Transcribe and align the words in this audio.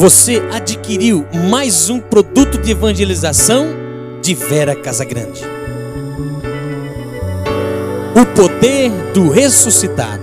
você 0.00 0.40
adquiriu 0.50 1.26
mais 1.50 1.90
um 1.90 2.00
produto 2.00 2.56
de 2.56 2.70
evangelização 2.70 3.66
de 4.22 4.34
Vera 4.34 4.74
Casagrande. 4.74 5.42
O 8.18 8.24
poder 8.34 8.90
do 9.12 9.28
ressuscitado. 9.28 10.22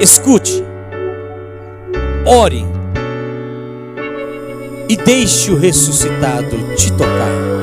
Escute, 0.00 0.64
ore 2.24 2.64
e 4.88 4.96
deixe 4.96 5.50
o 5.50 5.58
ressuscitado 5.58 6.74
te 6.74 6.90
tocar. 6.92 7.55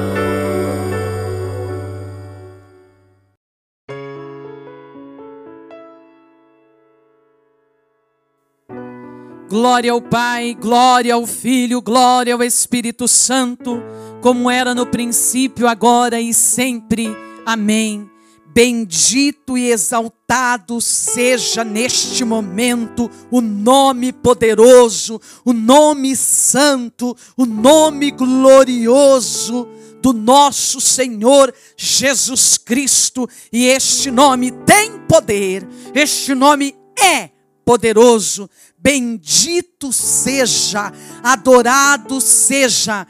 Glória 9.53 9.91
ao 9.91 10.01
Pai, 10.01 10.57
glória 10.59 11.13
ao 11.13 11.27
Filho, 11.27 11.79
glória 11.79 12.33
ao 12.33 12.41
Espírito 12.41 13.07
Santo, 13.07 13.83
como 14.19 14.49
era 14.49 14.73
no 14.73 14.83
princípio, 14.83 15.67
agora 15.67 16.19
e 16.19 16.33
sempre. 16.33 17.15
Amém. 17.45 18.09
Bendito 18.47 19.55
e 19.55 19.69
exaltado 19.69 20.81
seja 20.81 21.63
neste 21.63 22.25
momento 22.25 23.07
o 23.29 23.41
nome 23.41 24.11
poderoso, 24.11 25.21
o 25.45 25.53
nome 25.53 26.15
santo, 26.15 27.15
o 27.37 27.45
nome 27.45 28.09
glorioso 28.09 29.67
do 30.01 30.13
nosso 30.13 30.81
Senhor 30.81 31.53
Jesus 31.77 32.57
Cristo. 32.57 33.29
E 33.51 33.67
este 33.67 34.09
nome 34.09 34.49
tem 34.49 34.97
poder, 35.07 35.63
este 35.93 36.33
nome 36.33 36.75
é 36.99 37.29
poderoso. 37.63 38.49
Bendito 38.83 39.93
seja, 39.93 40.91
adorado 41.23 42.19
seja 42.19 43.07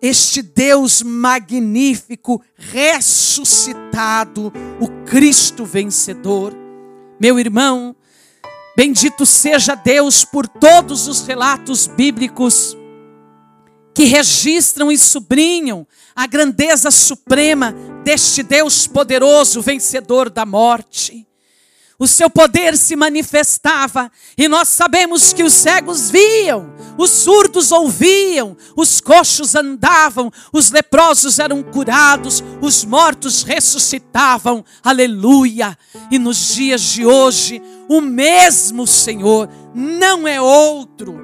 este 0.00 0.40
Deus 0.40 1.02
magnífico, 1.02 2.40
ressuscitado, 2.56 4.52
o 4.80 4.86
Cristo 5.04 5.64
vencedor. 5.64 6.54
Meu 7.20 7.40
irmão, 7.40 7.96
bendito 8.76 9.26
seja 9.26 9.74
Deus 9.74 10.24
por 10.24 10.46
todos 10.46 11.08
os 11.08 11.26
relatos 11.26 11.88
bíblicos 11.88 12.76
que 13.92 14.04
registram 14.04 14.92
e 14.92 14.96
sublinham 14.96 15.84
a 16.14 16.24
grandeza 16.28 16.88
suprema 16.92 17.74
deste 18.04 18.44
Deus 18.44 18.86
poderoso, 18.86 19.60
vencedor 19.60 20.30
da 20.30 20.46
morte 20.46 21.26
o 22.00 22.06
seu 22.06 22.30
poder 22.30 22.78
se 22.78 22.96
manifestava, 22.96 24.10
e 24.36 24.48
nós 24.48 24.68
sabemos 24.68 25.34
que 25.34 25.42
os 25.42 25.52
cegos 25.52 26.10
viam, 26.10 26.74
os 26.96 27.10
surdos 27.10 27.70
ouviam, 27.70 28.56
os 28.74 29.02
coxos 29.02 29.54
andavam, 29.54 30.32
os 30.50 30.70
leprosos 30.70 31.38
eram 31.38 31.62
curados, 31.62 32.42
os 32.62 32.86
mortos 32.86 33.42
ressuscitavam, 33.42 34.64
aleluia. 34.82 35.76
E 36.10 36.18
nos 36.18 36.54
dias 36.54 36.80
de 36.80 37.04
hoje, 37.04 37.60
o 37.86 38.00
mesmo 38.00 38.86
Senhor, 38.86 39.50
não 39.74 40.26
é 40.26 40.40
outro. 40.40 41.20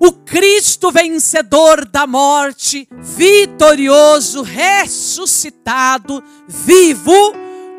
O 0.00 0.10
Cristo 0.10 0.90
vencedor 0.90 1.84
da 1.84 2.06
morte, 2.06 2.88
vitorioso, 2.90 4.40
ressuscitado, 4.40 6.24
vivo, 6.48 7.12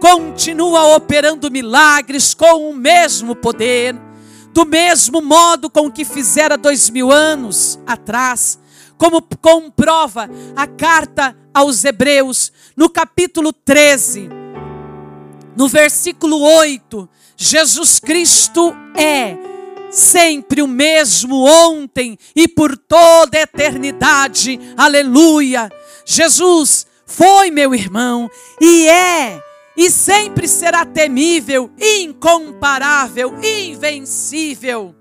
continua 0.03 0.97
operando 0.97 1.49
milagres 1.49 2.33
com 2.33 2.69
o 2.69 2.75
mesmo 2.75 3.33
poder, 3.33 3.95
do 4.51 4.65
mesmo 4.65 5.21
modo 5.21 5.69
com 5.69 5.89
que 5.89 6.03
fizera 6.03 6.57
dois 6.57 6.89
mil 6.89 7.09
anos 7.09 7.79
atrás, 7.87 8.59
como 8.97 9.21
comprova 9.21 10.29
a 10.57 10.67
carta 10.67 11.33
aos 11.53 11.85
Hebreus, 11.85 12.51
no 12.75 12.89
capítulo 12.89 13.53
13, 13.53 14.27
no 15.55 15.69
versículo 15.69 16.37
8: 16.37 17.09
Jesus 17.37 17.97
Cristo 17.97 18.75
é 18.97 19.37
sempre 19.89 20.61
o 20.61 20.67
mesmo 20.67 21.45
ontem 21.45 22.17
e 22.35 22.45
por 22.45 22.77
toda 22.77 23.37
a 23.37 23.43
eternidade, 23.43 24.59
aleluia. 24.75 25.71
Jesus 26.05 26.85
foi, 27.05 27.49
meu 27.49 27.73
irmão, 27.73 28.29
e 28.59 28.89
é 28.89 29.52
e 29.75 29.89
sempre 29.89 30.47
será 30.47 30.85
temível, 30.85 31.71
incomparável, 31.79 33.33
invencível. 33.43 34.95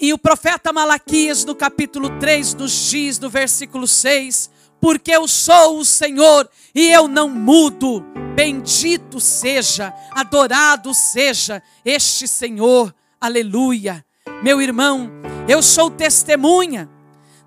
E 0.00 0.12
o 0.12 0.18
profeta 0.18 0.72
Malaquias, 0.72 1.44
no 1.44 1.54
capítulo 1.54 2.18
3, 2.18 2.54
nos 2.54 2.90
diz, 2.90 3.18
no 3.18 3.30
versículo 3.30 3.86
6, 3.86 4.50
porque 4.80 5.12
eu 5.12 5.26
sou 5.26 5.78
o 5.78 5.84
Senhor 5.84 6.48
e 6.74 6.90
eu 6.90 7.08
não 7.08 7.28
mudo. 7.28 8.04
Bendito 8.34 9.20
seja, 9.20 9.94
adorado 10.10 10.92
seja 10.92 11.62
este 11.84 12.26
Senhor. 12.26 12.94
Aleluia. 13.20 14.04
Meu 14.42 14.60
irmão, 14.60 15.10
eu 15.48 15.62
sou 15.62 15.90
testemunha 15.90 16.90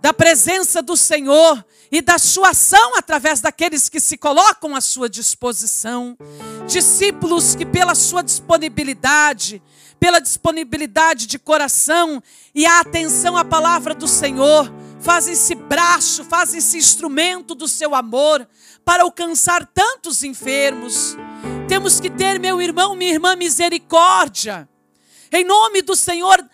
da 0.07 0.13
presença 0.13 0.81
do 0.81 0.95
Senhor 0.95 1.65
e 1.91 2.01
da 2.01 2.17
sua 2.17 2.51
ação 2.51 2.95
através 2.95 3.41
daqueles 3.41 3.89
que 3.89 3.99
se 3.99 4.15
colocam 4.15 4.73
à 4.73 4.79
sua 4.79 5.09
disposição. 5.09 6.17
Discípulos 6.65 7.55
que, 7.55 7.65
pela 7.65 7.93
sua 7.93 8.21
disponibilidade, 8.21 9.61
pela 9.99 10.21
disponibilidade 10.21 11.27
de 11.27 11.37
coração 11.37 12.23
e 12.55 12.65
a 12.65 12.79
atenção 12.79 13.35
à 13.35 13.43
palavra 13.43 13.93
do 13.93 14.07
Senhor, 14.07 14.71
fazem-se 15.01 15.53
braço, 15.55 16.23
fazem-se 16.23 16.77
instrumento 16.77 17.53
do 17.53 17.67
seu 17.67 17.93
amor 17.93 18.47
para 18.85 19.03
alcançar 19.03 19.65
tantos 19.65 20.23
enfermos. 20.23 21.17
Temos 21.67 21.99
que 21.99 22.09
ter, 22.09 22.39
meu 22.39 22.61
irmão, 22.61 22.95
minha 22.95 23.11
irmã, 23.11 23.35
misericórdia, 23.35 24.69
em 25.33 25.43
nome 25.43 25.81
do 25.81 25.97
Senhor, 25.97 26.49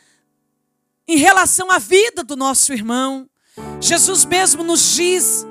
em 1.08 1.18
relação 1.18 1.70
à 1.70 1.78
vida 1.78 2.24
do 2.24 2.36
nosso 2.36 2.74
irmão. 2.74 3.30
Jesus 3.80 4.26
mesmo 4.26 4.64
nos 4.64 4.96
diz, 4.96 5.46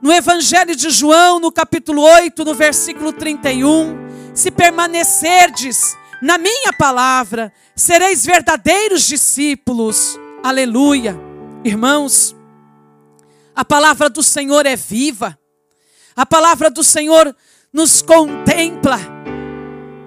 no 0.00 0.12
Evangelho 0.12 0.76
de 0.76 0.90
João, 0.90 1.40
no 1.40 1.50
capítulo 1.50 2.02
8, 2.02 2.44
no 2.44 2.54
versículo 2.54 3.12
31, 3.12 4.32
se 4.34 4.50
permanecerdes 4.50 5.96
na 6.22 6.38
minha 6.38 6.72
palavra, 6.72 7.52
sereis 7.74 8.24
verdadeiros 8.24 9.06
discípulos. 9.06 10.18
Aleluia. 10.42 11.18
Irmãos, 11.64 12.36
a 13.54 13.64
palavra 13.64 14.08
do 14.08 14.22
Senhor 14.22 14.66
é 14.66 14.76
viva. 14.76 15.38
A 16.14 16.24
palavra 16.24 16.70
do 16.70 16.84
Senhor 16.84 17.34
nos 17.72 18.00
contempla. 18.00 19.00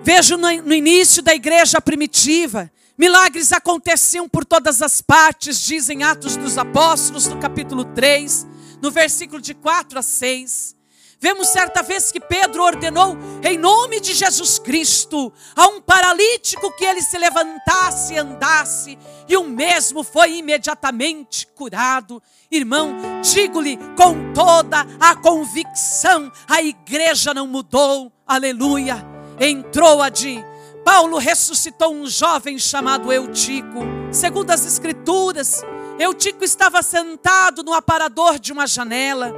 Vejo 0.04 0.38
no 0.38 0.74
início 0.74 1.22
da 1.22 1.36
igreja 1.36 1.82
primitiva, 1.82 2.72
Milagres 2.98 3.54
aconteciam 3.54 4.28
por 4.28 4.44
todas 4.44 4.82
as 4.82 5.04
partes, 5.04 5.62
dizem 5.64 6.02
Atos 6.02 6.36
dos 6.36 6.58
Apóstolos, 6.58 7.28
no 7.28 7.38
capítulo 7.38 7.86
3, 7.86 8.48
no 8.82 8.90
versículo 8.90 9.40
de 9.40 9.54
4 9.54 10.00
a 10.00 10.02
6. 10.02 10.76
Vemos 11.20 11.50
certa 11.50 11.84
vez 11.84 12.12
que 12.12 12.20
Pedro 12.20 12.64
ordenou, 12.64 13.16
em 13.44 13.56
nome 13.56 14.00
de 14.00 14.16
Jesus 14.16 14.58
Cristo, 14.58 15.32
a 15.56 15.68
um 15.68 15.80
paralítico 15.80 16.76
que 16.76 16.86
ele 16.86 17.04
se 17.04 17.20
levantasse 17.20 18.16
e 18.16 18.18
andasse, 18.18 18.98
e 19.30 19.38
o 19.38 19.44
mesmo 19.44 20.04
foi 20.04 20.38
imediatamente 20.38 21.46
curado. 21.54 22.20
Irmão, 22.50 22.96
digo-lhe 23.22 23.78
com 23.96 24.34
toda 24.34 24.88
a 25.00 25.16
convicção: 25.16 26.32
a 26.48 26.64
igreja 26.64 27.32
não 27.32 27.46
mudou, 27.46 28.12
aleluia. 28.26 29.06
Entrou 29.40 30.02
a 30.02 30.10
de 30.10 30.44
Paulo 30.88 31.18
ressuscitou 31.18 31.94
um 31.94 32.08
jovem 32.08 32.58
chamado 32.58 33.12
Eutico. 33.12 33.80
Segundo 34.10 34.52
as 34.52 34.66
Escrituras, 34.66 35.62
Eutico 36.00 36.46
estava 36.46 36.82
sentado 36.82 37.62
no 37.62 37.74
aparador 37.74 38.40
de 38.40 38.54
uma 38.54 38.66
janela, 38.66 39.34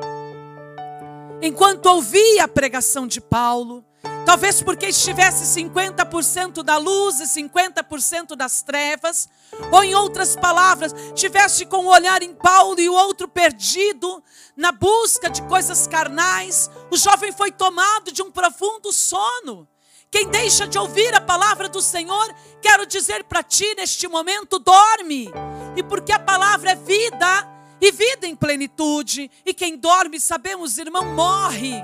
enquanto 1.41 1.87
ouvia 1.87 2.43
a 2.43 2.47
pregação 2.47 3.07
de 3.07 3.19
Paulo. 3.19 3.83
Talvez 4.27 4.61
porque 4.61 4.89
estivesse 4.89 5.59
50% 5.59 6.61
da 6.61 6.77
luz 6.77 7.19
e 7.19 7.23
50% 7.23 8.35
das 8.35 8.61
trevas, 8.61 9.27
ou 9.71 9.83
em 9.83 9.95
outras 9.95 10.35
palavras, 10.35 10.93
tivesse 11.15 11.65
com 11.65 11.77
o 11.77 11.85
um 11.85 11.87
olhar 11.87 12.21
em 12.21 12.35
Paulo 12.35 12.79
e 12.79 12.87
o 12.87 12.93
outro 12.93 13.27
perdido 13.27 14.23
na 14.55 14.71
busca 14.71 15.31
de 15.31 15.41
coisas 15.41 15.87
carnais, 15.87 16.69
o 16.91 16.95
jovem 16.95 17.31
foi 17.31 17.51
tomado 17.51 18.11
de 18.11 18.21
um 18.21 18.29
profundo 18.29 18.93
sono. 18.93 19.67
Quem 20.11 20.27
deixa 20.27 20.67
de 20.67 20.77
ouvir 20.77 21.13
a 21.13 21.21
palavra 21.21 21.69
do 21.69 21.81
Senhor, 21.81 22.33
quero 22.61 22.85
dizer 22.85 23.23
para 23.25 23.43
ti 23.43 23.75
neste 23.75 24.07
momento: 24.07 24.57
dorme. 24.57 25.29
E 25.75 25.83
porque 25.83 26.11
a 26.11 26.19
palavra 26.19 26.71
é 26.71 26.75
vida, 26.75 27.47
e 27.79 27.91
vida 27.91 28.27
em 28.27 28.35
plenitude, 28.35 29.29
e 29.45 29.53
quem 29.53 29.77
dorme, 29.77 30.19
sabemos, 30.19 30.77
irmão, 30.77 31.05
morre. 31.13 31.75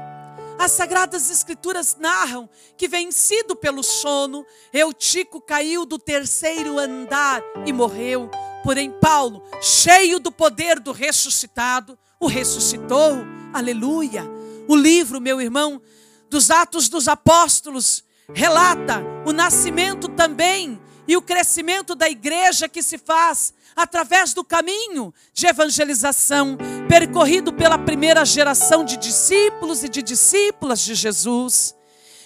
As 0.57 0.72
Sagradas 0.72 1.30
Escrituras 1.30 1.98
narram 2.00 2.50
que, 2.77 2.88
vencido 2.88 3.56
pelo 3.56 3.83
sono, 3.83 4.45
Eutico 4.74 5.42
caiu 5.42 5.86
do 5.86 6.00
terceiro 6.00 6.80
andar 6.80 7.44
e 7.66 7.74
morreu. 7.74 8.31
Porém, 8.63 8.92
Paulo, 9.00 9.44
cheio 9.62 10.19
do 10.19 10.31
poder 10.31 10.80
do 10.80 10.92
ressuscitado, 10.92 12.00
o 12.19 12.28
ressuscitou. 12.28 13.18
Aleluia. 13.54 14.24
O 14.68 14.75
livro, 14.75 15.21
meu 15.21 15.39
irmão, 15.39 15.81
dos 16.30 16.50
Atos 16.50 16.89
dos 16.89 17.07
Apóstolos, 17.07 18.04
relata 18.33 19.04
o 19.25 19.31
nascimento 19.31 20.07
também 20.10 20.80
e 21.07 21.16
o 21.16 21.22
crescimento 21.22 21.94
da 21.94 22.10
igreja 22.10 22.68
que 22.68 22.81
se 22.81 22.98
faz 22.98 23.54
através 23.75 24.33
do 24.33 24.44
caminho 24.44 25.13
de 25.33 25.45
evangelização 25.45 26.57
percorrido 26.88 27.54
pela 27.54 27.77
primeira 27.77 28.25
geração 28.25 28.83
de 28.83 28.98
discípulos 28.98 29.83
e 29.83 29.89
de 29.89 30.01
discípulas 30.01 30.81
de 30.81 30.95
Jesus. 30.95 31.75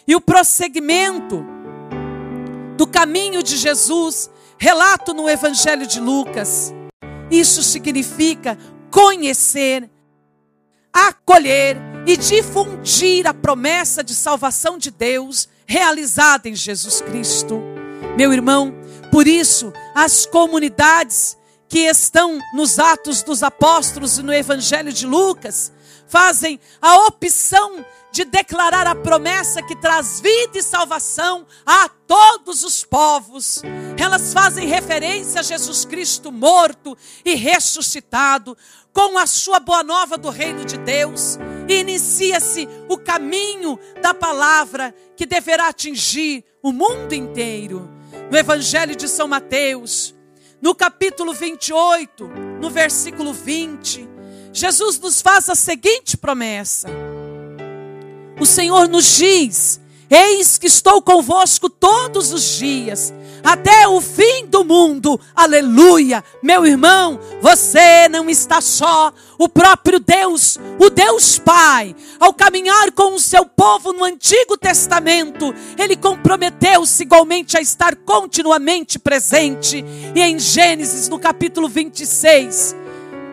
E 0.07 0.16
o 0.16 0.22
prosseguimento 0.22 1.46
do 2.78 2.88
caminho 2.88 3.44
de 3.44 3.57
Jesus, 3.57 4.30
relato 4.57 5.13
no 5.13 5.30
Evangelho 5.30 5.86
de 5.86 6.00
Lucas. 6.00 6.74
Isso 7.30 7.62
significa 7.62 8.57
conhecer, 8.90 9.90
acolher 10.94 11.78
e 12.07 12.16
difundir 12.16 13.28
a 13.28 13.34
promessa 13.34 14.04
de 14.04 14.16
salvação 14.16 14.78
de 14.78 14.90
Deus 14.92 15.50
realizada 15.69 16.50
em 16.50 16.56
Jesus 16.56 17.00
Cristo. 17.00 17.62
Meu 18.18 18.33
irmão, 18.33 18.74
por 19.12 19.27
isso, 19.27 19.71
as 19.94 20.25
comunidades 20.25 21.38
que 21.68 21.81
estão 21.81 22.39
nos 22.56 22.80
Atos 22.80 23.21
dos 23.21 23.44
Apóstolos 23.44 24.18
e 24.18 24.24
no 24.24 24.33
Evangelho 24.33 24.92
de 24.92 25.06
Lucas 25.06 25.71
fazem 26.07 26.60
a 26.81 27.06
opção 27.06 27.86
de 28.12 28.25
declarar 28.25 28.88
a 28.88 28.95
promessa 28.95 29.62
que 29.62 29.75
traz 29.75 30.19
vida 30.19 30.57
e 30.57 30.63
salvação 30.63 31.45
a 31.63 31.88
todos 32.07 32.63
os 32.63 32.83
povos. 32.83 33.62
Elas 33.95 34.33
fazem 34.33 34.68
referência 34.68 35.39
a 35.39 35.44
Jesus 35.44 35.86
Cristo 35.86 36.31
morto 36.31 36.98
e 37.24 37.36
ressuscitado, 37.36 38.57
com 38.94 39.18
a 39.18 39.25
sua 39.25 39.59
boa 39.59 39.83
nova 39.83 40.18
do 40.18 40.30
reino 40.30 40.65
de 40.65 40.77
Deus. 40.77 41.38
Inicia-se 41.68 42.68
o 42.88 42.97
caminho 42.97 43.80
da 44.01 44.13
palavra 44.13 44.94
que 45.15 45.25
deverá 45.25 45.68
atingir 45.68 46.44
o 46.62 46.71
mundo 46.71 47.13
inteiro. 47.13 47.89
No 48.31 48.38
Evangelho 48.38 48.95
de 48.95 49.07
São 49.07 49.27
Mateus, 49.27 50.15
no 50.62 50.75
capítulo 50.75 51.33
28, 51.33 52.27
no 52.59 52.69
versículo 52.69 53.33
20, 53.33 54.07
Jesus 54.51 55.00
nos 55.00 55.21
faz 55.21 55.50
a 55.50 55.56
seguinte 55.56 56.18
promessa: 56.18 56.89
O 58.39 58.45
Senhor 58.45 58.88
nos 58.88 59.18
diz: 59.18 59.80
Eis 60.09 60.57
que 60.57 60.68
estou 60.68 61.01
convosco 61.01 61.69
todos 61.69 62.31
os 62.31 62.57
dias, 62.57 63.13
até 63.44 63.88
o 63.88 64.01
fim 64.01 64.45
do 64.47 64.63
mundo. 64.63 65.19
Aleluia. 65.36 66.24
Meu 66.41 66.65
irmão, 66.65 67.19
você 67.41 68.07
não 68.09 68.30
está 68.30 68.62
só. 68.62 69.12
O 69.38 69.47
próprio 69.47 70.00
Deus, 70.00 70.57
o 70.77 70.89
Deus 70.89 71.39
Pai, 71.39 71.95
ao 72.19 72.33
caminhar 72.33 72.91
com 72.91 73.13
o 73.15 73.19
seu 73.19 73.45
povo 73.45 73.94
no 73.94 74.03
Antigo 74.03 74.57
Testamento, 74.57 75.53
ele 75.77 75.95
comprometeu-se 75.95 77.03
igualmente 77.03 77.57
a 77.57 77.62
estar 77.62 77.95
continuamente 77.95 79.00
presente. 79.00 79.83
E 80.13 80.21
em 80.21 80.38
Gênesis, 80.38 81.07
no 81.07 81.18
capítulo 81.18 81.69
26, 81.69 82.75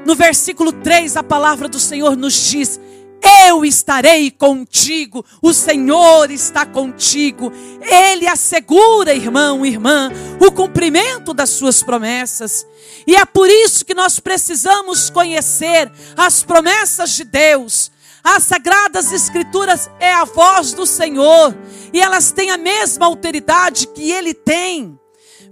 no 0.04 0.14
versículo 0.14 0.70
3, 0.70 1.16
a 1.16 1.22
palavra 1.24 1.68
do 1.68 1.80
Senhor 1.80 2.16
nos 2.16 2.34
diz: 2.34 2.78
eu 3.26 3.64
estarei 3.64 4.30
contigo, 4.30 5.24
o 5.42 5.52
Senhor 5.52 6.30
está 6.30 6.64
contigo. 6.64 7.52
Ele 7.80 8.26
assegura, 8.26 9.14
irmão, 9.14 9.64
irmã, 9.64 10.10
o 10.40 10.50
cumprimento 10.52 11.34
das 11.34 11.50
suas 11.50 11.82
promessas. 11.82 12.66
E 13.06 13.16
é 13.16 13.24
por 13.24 13.48
isso 13.48 13.84
que 13.84 13.94
nós 13.94 14.20
precisamos 14.20 15.10
conhecer 15.10 15.90
as 16.16 16.42
promessas 16.42 17.10
de 17.10 17.24
Deus. 17.24 17.90
As 18.22 18.42
sagradas 18.42 19.12
escrituras 19.12 19.88
é 20.00 20.12
a 20.12 20.24
voz 20.24 20.72
do 20.72 20.84
Senhor, 20.84 21.56
e 21.92 22.00
elas 22.00 22.32
têm 22.32 22.50
a 22.50 22.58
mesma 22.58 23.06
autoridade 23.06 23.86
que 23.86 24.10
ele 24.10 24.34
tem. 24.34 24.98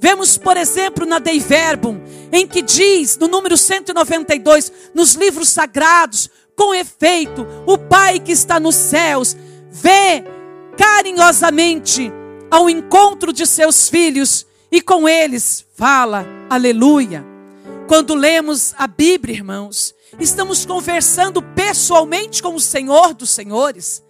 Vemos, 0.00 0.36
por 0.36 0.56
exemplo, 0.56 1.06
na 1.06 1.18
Dei 1.18 1.38
Verbum, 1.38 2.00
em 2.32 2.46
que 2.46 2.60
diz, 2.60 3.16
no 3.16 3.28
número 3.28 3.56
192, 3.56 4.72
nos 4.92 5.14
livros 5.14 5.48
sagrados, 5.48 6.28
com 6.56 6.74
efeito, 6.74 7.46
o 7.66 7.76
Pai 7.76 8.18
que 8.18 8.32
está 8.32 8.58
nos 8.60 8.74
céus 8.74 9.36
vê 9.70 10.24
carinhosamente 10.76 12.12
ao 12.50 12.68
encontro 12.70 13.32
de 13.32 13.46
seus 13.46 13.88
filhos 13.88 14.46
e 14.70 14.80
com 14.80 15.08
eles 15.08 15.64
fala, 15.74 16.26
aleluia. 16.48 17.24
Quando 17.86 18.14
lemos 18.14 18.74
a 18.78 18.86
Bíblia, 18.86 19.34
irmãos, 19.34 19.94
estamos 20.18 20.64
conversando 20.64 21.42
pessoalmente 21.42 22.42
com 22.42 22.54
o 22.54 22.60
Senhor 22.60 23.12
dos 23.14 23.30
Senhores. 23.30 24.02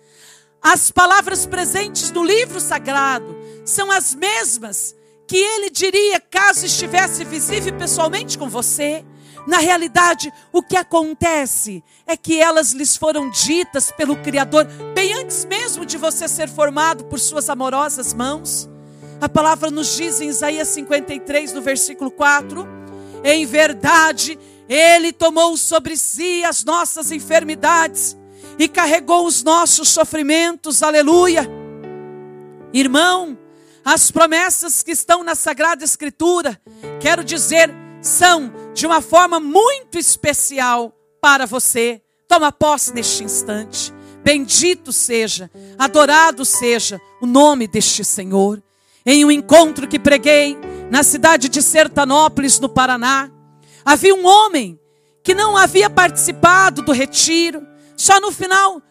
As 0.63 0.91
palavras 0.91 1.45
presentes 1.45 2.11
no 2.11 2.25
livro 2.25 2.61
sagrado 2.61 3.37
são 3.65 3.91
as 3.91 4.15
mesmas 4.15 4.95
que 5.27 5.37
ele 5.37 5.71
diria 5.71 6.21
caso 6.21 6.67
estivesse 6.67 7.25
visível 7.25 7.75
pessoalmente 7.75 8.39
com 8.39 8.49
você. 8.49 9.05
Na 9.47 9.59
realidade, 9.59 10.33
o 10.53 10.63
que 10.63 10.77
acontece 10.77 11.85
é 12.07 12.17
que 12.17 12.41
elas 12.41 12.73
lhes 12.73 12.97
foram 12.97 13.29
ditas 13.29 13.91
pelo 13.91 14.17
Criador 14.17 14.67
bem 14.95 15.13
antes 15.15 15.45
mesmo 15.45 15.85
de 15.85 15.99
você 15.99 16.27
ser 16.27 16.49
formado 16.49 17.05
por 17.05 17.21
suas 17.21 17.51
amorosas 17.51 18.15
mãos. 18.15 18.69
A 19.21 19.29
palavra 19.29 19.71
nos 19.71 19.97
diz 19.97 20.21
em 20.21 20.29
Isaías 20.29 20.69
53, 20.69 21.53
no 21.53 21.61
versículo 21.61 22.11
4: 22.11 22.67
Em 23.23 23.45
verdade, 23.45 24.39
Ele 24.69 25.13
tomou 25.13 25.57
sobre 25.57 25.97
si 25.97 26.43
as 26.43 26.65
nossas 26.65 27.13
enfermidades 27.13 28.17
e 28.59 28.67
carregou 28.67 29.27
os 29.27 29.43
nossos 29.43 29.91
sofrimentos, 29.91 30.83
aleluia. 30.83 31.47
Irmão, 32.73 33.39
as 33.85 34.11
promessas 34.11 34.83
que 34.83 34.93
estão 34.93 35.23
na 35.23 35.35
Sagrada 35.35 35.85
Escritura, 35.85 36.61
quero 37.01 37.23
dizer, 37.23 37.84
são 38.05 38.53
de 38.75 38.87
uma 38.87 39.01
forma 39.01 39.41
muito 39.41 39.99
especial 39.99 40.95
para 41.21 41.47
você. 41.47 42.03
Toma 42.29 42.53
posse 42.53 42.93
neste 42.93 43.25
instante. 43.25 43.93
Bendito 44.23 44.93
seja, 44.93 45.51
adorado 45.79 46.45
seja 46.45 47.01
o 47.21 47.27
nome 47.27 47.67
deste 47.67 48.05
Senhor. 48.05 48.63
Em 49.05 49.25
um 49.25 49.31
encontro 49.31 49.89
que 49.89 49.99
preguei 49.99 50.57
na 50.91 51.03
cidade 51.03 51.49
de 51.49 51.63
Sertanópolis, 51.63 52.61
no 52.61 52.69
Paraná, 52.69 53.31
havia 53.85 54.15
um 54.15 54.27
homem 54.27 54.79
que 55.23 55.35
não 55.35 55.57
havia 55.57 55.89
participado 55.89 56.83
do 56.83 56.93
retiro, 56.93 57.67
só 57.97 58.21
no 58.21 58.31
final, 58.31 58.83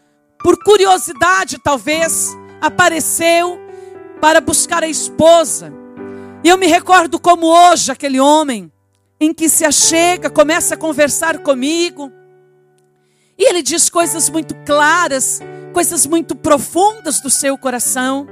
por 0.43 0.57
curiosidade 0.63 1.57
talvez, 1.63 2.35
apareceu 2.59 3.59
para 4.19 4.41
buscar 4.41 4.83
a 4.83 4.87
esposa. 4.87 5.71
E 6.43 6.49
eu 6.49 6.57
me 6.57 6.67
recordo 6.67 7.19
como 7.19 7.47
hoje 7.47 7.91
aquele 7.91 8.19
homem 8.19 8.71
em 9.23 9.33
que 9.33 9.47
se 9.47 9.65
achega, 9.65 10.29
começa 10.29 10.75
a 10.75 10.77
conversar 10.77 11.39
comigo. 11.39 12.11
E 13.37 13.49
ele 13.49 13.61
diz 13.61 13.89
coisas 13.89 14.29
muito 14.29 14.53
claras, 14.65 15.39
coisas 15.73 16.05
muito 16.05 16.35
profundas 16.35 17.19
do 17.19 17.29
seu 17.29 17.57
coração. 17.57 18.27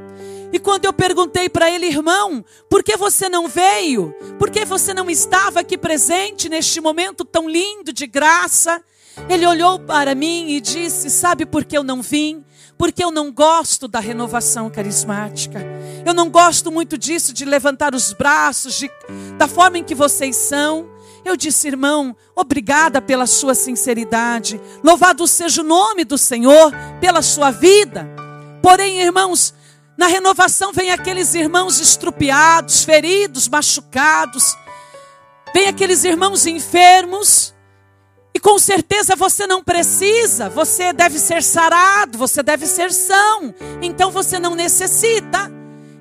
E 0.54 0.60
quando 0.60 0.86
eu 0.86 0.94
perguntei 0.94 1.48
para 1.48 1.72
ele, 1.72 1.88
irmão, 1.88 2.44
por 2.70 2.84
que 2.84 2.98
você 2.98 3.30
não 3.30 3.48
veio? 3.48 4.14
Por 4.38 4.50
que 4.50 4.66
você 4.66 4.94
não 4.94 5.10
estava 5.10 5.62
aqui 5.62 5.78
presente 5.78 6.50
neste 6.50 6.82
momento 6.82 7.24
tão 7.24 7.50
lindo 7.50 7.94
de 7.94 8.06
graça? 8.06 8.84
Ele 9.30 9.46
olhou 9.46 9.80
para 9.80 10.14
mim 10.14 10.50
e 10.50 10.62
disse: 10.62 11.10
Sabe 11.10 11.46
por 11.46 11.64
que 11.64 11.78
eu 11.78 11.84
não 11.84 12.02
vim? 12.02 12.44
Porque 12.82 13.04
eu 13.04 13.12
não 13.12 13.32
gosto 13.32 13.88
da 13.88 14.00
renovação 14.00 14.68
carismática. 14.68 15.64
Eu 16.04 16.16
não 16.16 16.32
gosto 16.32 16.72
muito 16.72 16.98
disso 16.98 17.32
de 17.32 17.46
levantar 17.46 17.94
os 17.94 18.12
braços, 18.12 18.74
de, 18.74 18.90
da 19.38 19.48
forma 19.48 19.78
em 19.78 19.84
que 19.84 19.94
vocês 19.94 20.36
são. 20.36 20.90
Eu 21.24 21.38
disse, 21.38 21.68
irmão, 21.68 22.18
obrigada 22.36 23.00
pela 23.00 23.28
sua 23.28 23.54
sinceridade. 23.54 24.60
Louvado 24.84 25.28
seja 25.28 25.62
o 25.62 25.64
nome 25.64 26.04
do 26.04 26.18
Senhor 26.18 26.74
pela 27.00 27.22
sua 27.22 27.52
vida. 27.52 28.10
Porém, 28.64 29.00
irmãos, 29.00 29.54
na 29.96 30.08
renovação 30.08 30.74
vem 30.74 30.90
aqueles 30.90 31.36
irmãos 31.36 31.80
estrupiados, 31.80 32.84
feridos, 32.84 33.48
machucados. 33.48 34.58
Vem 35.54 35.68
aqueles 35.68 36.04
irmãos 36.04 36.48
enfermos 36.48 37.51
com 38.42 38.58
certeza 38.58 39.16
você 39.16 39.46
não 39.46 39.64
precisa, 39.64 40.50
você 40.50 40.92
deve 40.92 41.20
ser 41.20 41.44
sarado, 41.44 42.18
você 42.18 42.42
deve 42.42 42.66
ser 42.66 42.92
são, 42.92 43.54
então 43.82 44.12
você 44.12 44.40
não 44.40 44.56
necessita. 44.56 45.52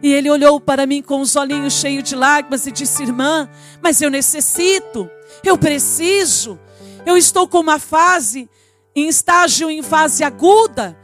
E 0.02 0.12
ele 0.12 0.30
olhou 0.30 0.58
para 0.58 0.86
mim 0.86 1.02
com 1.02 1.20
os 1.20 1.36
olhinhos 1.36 1.74
cheios 1.74 2.04
de 2.04 2.16
lágrimas 2.16 2.66
e 2.66 2.72
disse: 2.72 3.02
Irmã, 3.02 3.48
mas 3.82 4.00
eu 4.00 4.10
necessito, 4.10 5.10
eu 5.44 5.58
preciso, 5.58 6.58
eu 7.04 7.16
estou 7.16 7.46
com 7.46 7.60
uma 7.60 7.78
fase, 7.78 8.48
em 8.94 9.08
estágio 9.08 9.70
em 9.70 9.82
fase 9.82 10.24
aguda, 10.24 10.96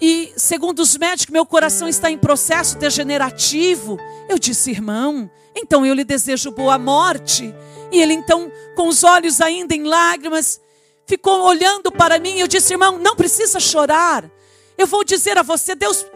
E 0.00 0.32
segundo 0.36 0.80
os 0.80 0.96
médicos, 0.96 1.32
meu 1.32 1.44
coração 1.44 1.88
está 1.88 2.10
em 2.10 2.18
processo 2.18 2.78
degenerativo. 2.78 3.98
Eu 4.28 4.38
disse, 4.38 4.70
irmão, 4.70 5.28
então 5.56 5.84
eu 5.84 5.94
lhe 5.94 6.04
desejo 6.04 6.52
boa 6.52 6.78
morte. 6.78 7.52
E 7.90 8.00
ele 8.00 8.12
então, 8.12 8.50
com 8.76 8.86
os 8.88 9.02
olhos 9.02 9.40
ainda 9.40 9.74
em 9.74 9.82
lágrimas, 9.82 10.60
ficou 11.08 11.42
olhando 11.42 11.90
para 11.90 12.18
mim. 12.18 12.38
Eu 12.38 12.46
disse, 12.46 12.74
irmão, 12.74 12.98
não 12.98 13.16
precisa 13.16 13.58
chorar. 13.58 14.30
Eu 14.76 14.86
vou 14.86 15.02
dizer 15.02 15.38
a 15.38 15.42
você, 15.42 15.74
Deus 15.74 16.06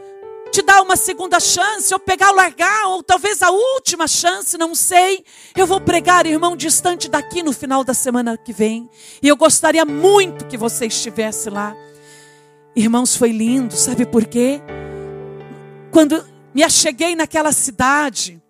te 0.52 0.60
dá 0.60 0.82
uma 0.82 0.96
segunda 0.96 1.40
chance, 1.40 1.94
ou 1.94 1.98
pegar 1.98 2.30
largar, 2.30 2.84
ou 2.88 3.02
talvez 3.02 3.42
a 3.42 3.50
última 3.50 4.06
chance, 4.06 4.58
não 4.58 4.74
sei. 4.74 5.24
Eu 5.56 5.66
vou 5.66 5.80
pregar, 5.80 6.26
irmão, 6.26 6.54
distante 6.54 7.08
daqui 7.08 7.42
no 7.42 7.54
final 7.54 7.82
da 7.82 7.94
semana 7.94 8.36
que 8.36 8.52
vem. 8.52 8.88
E 9.22 9.28
eu 9.28 9.36
gostaria 9.36 9.86
muito 9.86 10.44
que 10.46 10.58
você 10.58 10.84
estivesse 10.86 11.48
lá. 11.48 11.74
Irmãos, 12.76 13.16
foi 13.16 13.32
lindo, 13.32 13.74
sabe 13.74 14.04
por 14.04 14.26
quê? 14.26 14.60
Quando 15.90 16.22
me 16.54 16.62
acheguei 16.62 17.16
naquela 17.16 17.52
cidade, 17.52 18.42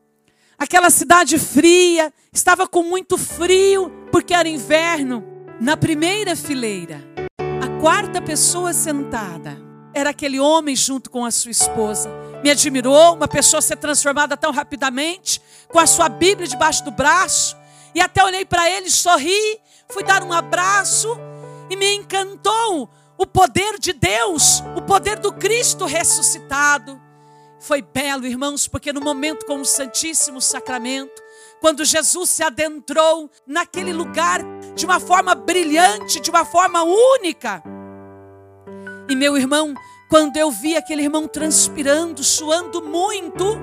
aquela 0.59 0.91
cidade 0.91 1.39
fria, 1.39 2.13
estava 2.33 2.67
com 2.67 2.83
muito 2.83 3.17
frio, 3.17 3.93
porque 4.11 4.35
era 4.35 4.49
inverno. 4.49 5.32
Na 5.62 5.76
primeira 5.76 6.35
fileira, 6.35 7.00
a 7.38 7.81
quarta 7.81 8.21
pessoa 8.21 8.73
sentada, 8.73 9.57
era 9.95 10.11
aquele 10.11 10.40
homem 10.40 10.75
junto 10.75 11.09
com 11.09 11.25
a 11.25 11.31
sua 11.31 11.52
esposa. 11.52 12.11
Me 12.42 12.50
admirou 12.50 13.14
uma 13.14 13.28
pessoa 13.28 13.62
ser 13.62 13.76
transformada 13.76 14.37
tão 14.37 14.50
rapidamente, 14.50 15.40
com 15.69 15.78
a 15.78 15.87
sua 15.87 16.09
Bíblia 16.09 16.49
debaixo 16.49 16.85
do 16.85 16.90
braço. 16.90 17.57
E 17.95 18.00
até 18.00 18.25
olhei 18.25 18.45
para 18.45 18.69
ele, 18.69 18.90
sorri, 18.90 19.61
fui 19.88 20.02
dar 20.02 20.25
um 20.25 20.33
abraço 20.33 21.16
e 21.71 21.76
me 21.76 21.95
encantou 21.95 22.90
o 23.16 23.25
poder 23.25 23.78
de 23.78 23.92
Deus, 23.92 24.64
o 24.76 24.83
poder 24.83 25.21
do 25.21 25.33
Cristo 25.33 25.85
ressuscitado. 25.85 27.00
Foi 27.61 27.81
belo, 27.81 28.26
irmãos, 28.26 28.66
porque 28.66 28.92
no 28.92 29.00
momento 29.00 29.47
com 29.47 29.61
o 29.61 29.64
Santíssimo 29.64 30.40
Sacramento, 30.40 31.23
quando 31.61 31.85
Jesus 31.85 32.31
se 32.31 32.43
adentrou 32.43 33.31
naquele 33.47 33.93
lugar 33.93 34.41
de 34.75 34.85
uma 34.85 34.99
forma 34.99 35.35
brilhante, 35.35 36.21
de 36.21 36.31
uma 36.31 36.45
forma 36.45 36.83
única, 36.83 37.63
e 39.09 39.17
meu 39.17 39.37
irmão, 39.37 39.75
quando 40.09 40.37
eu 40.37 40.51
vi 40.51 40.77
aquele 40.77 41.03
irmão 41.03 41.27
transpirando, 41.27 42.23
suando 42.23 42.83
muito, 42.83 43.61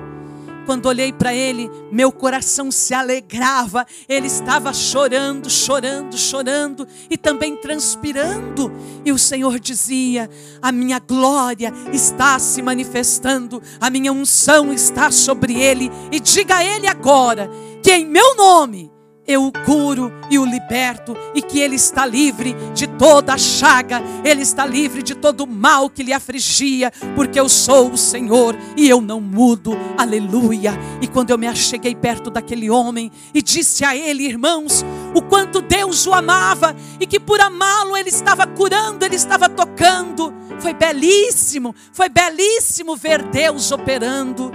quando 0.66 0.86
olhei 0.86 1.12
para 1.12 1.34
ele, 1.34 1.70
meu 1.90 2.12
coração 2.12 2.70
se 2.70 2.94
alegrava. 2.94 3.84
Ele 4.08 4.28
estava 4.28 4.72
chorando, 4.72 5.50
chorando, 5.50 6.16
chorando 6.16 6.86
e 7.08 7.16
também 7.16 7.56
transpirando. 7.56 8.70
E 9.04 9.10
o 9.10 9.18
Senhor 9.18 9.58
dizia: 9.58 10.30
A 10.62 10.70
minha 10.70 11.00
glória 11.00 11.72
está 11.92 12.38
se 12.38 12.62
manifestando, 12.62 13.60
a 13.80 13.90
minha 13.90 14.12
unção 14.12 14.72
está 14.72 15.10
sobre 15.10 15.60
ele. 15.60 15.90
E 16.12 16.20
diga 16.20 16.56
a 16.56 16.64
ele 16.64 16.86
agora 16.86 17.50
que 17.82 17.92
em 17.92 18.06
meu 18.06 18.36
nome 18.36 18.90
eu 19.30 19.46
o 19.46 19.52
curo 19.52 20.12
e 20.28 20.38
o 20.38 20.44
liberto, 20.44 21.16
e 21.34 21.40
que 21.40 21.60
ele 21.60 21.76
está 21.76 22.04
livre 22.04 22.54
de 22.74 22.88
toda 22.88 23.34
a 23.34 23.38
chaga, 23.38 24.02
ele 24.24 24.42
está 24.42 24.66
livre 24.66 25.02
de 25.02 25.14
todo 25.14 25.42
o 25.42 25.46
mal 25.46 25.88
que 25.88 26.02
lhe 26.02 26.12
afligia, 26.12 26.90
porque 27.14 27.38
eu 27.38 27.48
sou 27.48 27.92
o 27.92 27.96
Senhor 27.96 28.56
e 28.76 28.88
eu 28.88 29.00
não 29.00 29.20
mudo, 29.20 29.72
aleluia. 29.96 30.72
E 31.00 31.06
quando 31.06 31.30
eu 31.30 31.38
me 31.38 31.46
acheguei 31.46 31.94
perto 31.94 32.28
daquele 32.28 32.68
homem 32.68 33.12
e 33.32 33.40
disse 33.40 33.84
a 33.84 33.96
ele, 33.96 34.24
irmãos, 34.24 34.84
o 35.14 35.22
quanto 35.22 35.60
Deus 35.60 36.06
o 36.06 36.14
amava 36.14 36.74
e 36.98 37.06
que 37.06 37.20
por 37.20 37.40
amá-lo 37.40 37.96
ele 37.96 38.08
estava 38.08 38.46
curando, 38.48 39.04
ele 39.04 39.16
estava 39.16 39.48
tocando, 39.48 40.34
foi 40.58 40.74
belíssimo, 40.74 41.74
foi 41.92 42.08
belíssimo 42.08 42.96
ver 42.96 43.22
Deus 43.22 43.70
operando. 43.70 44.50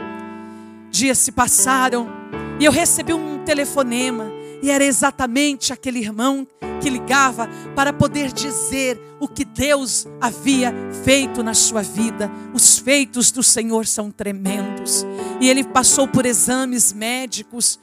Dias 0.91 1.17
se 1.17 1.31
passaram 1.31 2.25
e 2.59 2.65
eu 2.65 2.71
recebi 2.71 3.13
um 3.13 3.43
telefonema 3.43 4.31
e 4.61 4.71
era 4.71 4.83
exatamente 4.83 5.73
aquele 5.73 5.99
irmão 5.99 6.47
que 6.81 6.89
ligava 6.89 7.49
para 7.75 7.91
poder 7.91 8.31
dizer 8.31 8.99
o 9.19 9.27
que 9.27 9.45
Deus 9.45 10.07
havia 10.19 10.73
feito 11.03 11.43
na 11.43 11.53
sua 11.53 11.81
vida. 11.81 12.31
Os 12.53 12.79
feitos 12.79 13.31
do 13.31 13.43
Senhor 13.43 13.85
são 13.85 14.11
tremendos. 14.11 15.05
E 15.39 15.49
ele 15.49 15.63
passou 15.63 16.07
por 16.07 16.25
exames 16.25 16.93
médicos 16.93 17.79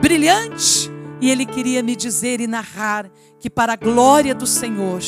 brilhantes. 0.00 0.90
E 1.20 1.30
ele 1.30 1.46
queria 1.46 1.82
me 1.82 1.96
dizer 1.96 2.40
e 2.40 2.46
narrar 2.46 3.10
que, 3.40 3.48
para 3.48 3.72
a 3.72 3.76
glória 3.76 4.34
do 4.34 4.46
Senhor, 4.46 5.00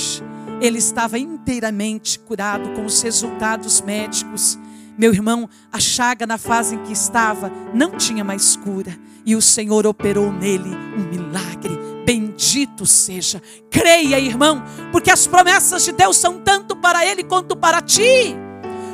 ele 0.61 0.79
estava 0.79 1.19
inteiramente 1.19 2.19
curado 2.19 2.71
com 2.71 2.85
os 2.85 3.03
resultados 3.03 3.81
médicos. 3.83 4.59
Meu 4.99 5.13
irmão, 5.13 5.49
a 5.73 5.79
chaga 5.79 6.27
na 6.27 6.37
fase 6.37 6.75
em 6.75 6.83
que 6.83 6.93
estava 6.93 7.53
não 7.73 7.93
tinha 7.93 8.25
mais 8.25 8.57
cura 8.57 8.99
e 9.25 9.37
o 9.37 9.41
Senhor 9.41 9.87
operou 9.87 10.33
nele 10.33 10.75
um 10.97 11.05
milagre. 11.09 11.79
Bendito 12.05 12.85
seja. 12.85 13.41
Creia, 13.71 14.19
irmão, 14.19 14.65
porque 14.91 15.11
as 15.11 15.25
promessas 15.25 15.85
de 15.85 15.93
Deus 15.93 16.17
são 16.17 16.41
tanto 16.41 16.75
para 16.75 17.07
ele 17.07 17.23
quanto 17.23 17.55
para 17.55 17.81
ti. 17.81 18.35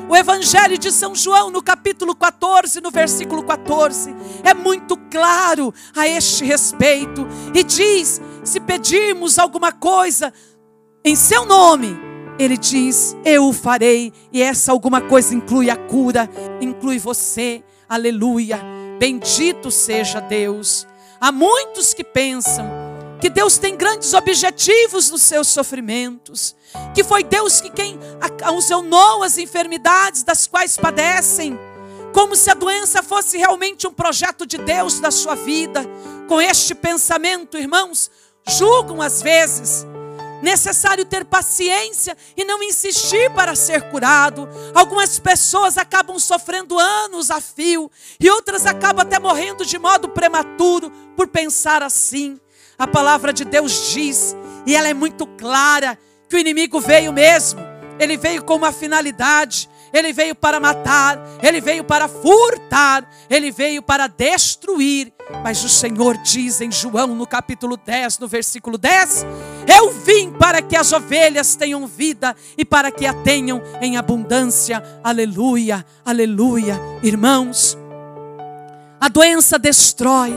O 0.06 0.14
Evangelho 0.14 0.76
de 0.76 0.92
São 0.92 1.14
João, 1.14 1.50
no 1.50 1.62
capítulo 1.62 2.14
14, 2.14 2.82
no 2.82 2.90
versículo 2.90 3.42
14, 3.42 4.14
é 4.42 4.52
muito 4.52 4.98
claro 5.10 5.72
a 5.96 6.06
este 6.06 6.44
respeito 6.44 7.26
e 7.54 7.64
diz: 7.64 8.20
se 8.44 8.60
pedirmos 8.60 9.38
alguma 9.38 9.72
coisa 9.72 10.34
em 11.02 11.16
seu 11.16 11.46
nome, 11.46 11.98
ele 12.38 12.56
diz: 12.56 13.16
Eu 13.24 13.48
o 13.48 13.52
farei, 13.52 14.12
e 14.32 14.42
essa 14.42 14.72
alguma 14.72 15.00
coisa 15.00 15.34
inclui 15.34 15.70
a 15.70 15.76
cura, 15.76 16.28
inclui 16.60 16.98
você, 16.98 17.62
aleluia. 17.88 18.60
Bendito 18.98 19.70
seja 19.70 20.20
Deus. 20.20 20.86
Há 21.20 21.32
muitos 21.32 21.94
que 21.94 22.04
pensam 22.04 22.66
que 23.20 23.30
Deus 23.30 23.56
tem 23.56 23.76
grandes 23.76 24.12
objetivos 24.12 25.10
nos 25.10 25.22
seus 25.22 25.48
sofrimentos, 25.48 26.54
que 26.94 27.02
foi 27.02 27.24
Deus 27.24 27.60
que 27.60 27.70
quem 27.70 27.98
ocasionou 28.22 29.22
as 29.22 29.38
enfermidades 29.38 30.22
das 30.22 30.46
quais 30.46 30.76
padecem, 30.76 31.58
como 32.12 32.36
se 32.36 32.50
a 32.50 32.54
doença 32.54 33.02
fosse 33.02 33.38
realmente 33.38 33.86
um 33.86 33.92
projeto 33.92 34.46
de 34.46 34.58
Deus 34.58 35.00
na 35.00 35.10
sua 35.10 35.34
vida. 35.34 35.84
Com 36.28 36.40
este 36.40 36.74
pensamento, 36.74 37.56
irmãos, 37.56 38.10
julgam 38.46 39.00
às 39.00 39.22
vezes 39.22 39.86
necessário 40.42 41.04
ter 41.04 41.24
paciência 41.24 42.16
e 42.36 42.44
não 42.44 42.62
insistir 42.62 43.30
para 43.30 43.54
ser 43.54 43.90
curado. 43.90 44.48
Algumas 44.74 45.18
pessoas 45.18 45.78
acabam 45.78 46.18
sofrendo 46.18 46.78
anos 46.78 47.30
a 47.30 47.40
fio 47.40 47.90
e 48.20 48.28
outras 48.30 48.66
acabam 48.66 49.06
até 49.06 49.18
morrendo 49.18 49.64
de 49.64 49.78
modo 49.78 50.08
prematuro 50.08 50.90
por 51.16 51.28
pensar 51.28 51.82
assim. 51.82 52.38
A 52.78 52.86
palavra 52.86 53.32
de 53.32 53.44
Deus 53.44 53.92
diz, 53.92 54.36
e 54.66 54.74
ela 54.74 54.88
é 54.88 54.94
muito 54.94 55.26
clara, 55.26 55.98
que 56.28 56.36
o 56.36 56.38
inimigo 56.38 56.80
veio 56.80 57.12
mesmo. 57.12 57.60
Ele 57.98 58.16
veio 58.16 58.42
com 58.42 58.56
uma 58.56 58.72
finalidade, 58.72 59.70
ele 59.92 60.12
veio 60.12 60.34
para 60.34 60.58
matar, 60.58 61.20
ele 61.40 61.60
veio 61.60 61.84
para 61.84 62.08
furtar, 62.08 63.08
ele 63.30 63.52
veio 63.52 63.80
para 63.80 64.08
destruir. 64.08 65.12
Mas 65.42 65.62
o 65.62 65.68
Senhor 65.68 66.16
diz 66.18 66.60
em 66.60 66.72
João, 66.72 67.14
no 67.14 67.26
capítulo 67.26 67.76
10, 67.76 68.18
no 68.18 68.26
versículo 68.26 68.76
10: 68.76 69.24
Eu 69.66 69.90
vim 69.90 70.30
para 70.30 70.60
que 70.60 70.76
as 70.76 70.92
ovelhas 70.92 71.56
tenham 71.56 71.86
vida 71.86 72.36
e 72.56 72.64
para 72.64 72.90
que 72.90 73.06
a 73.06 73.14
tenham 73.14 73.62
em 73.80 73.96
abundância. 73.96 74.82
Aleluia, 75.02 75.84
aleluia. 76.04 76.78
Irmãos, 77.02 77.76
a 79.00 79.08
doença 79.08 79.58
destrói, 79.58 80.32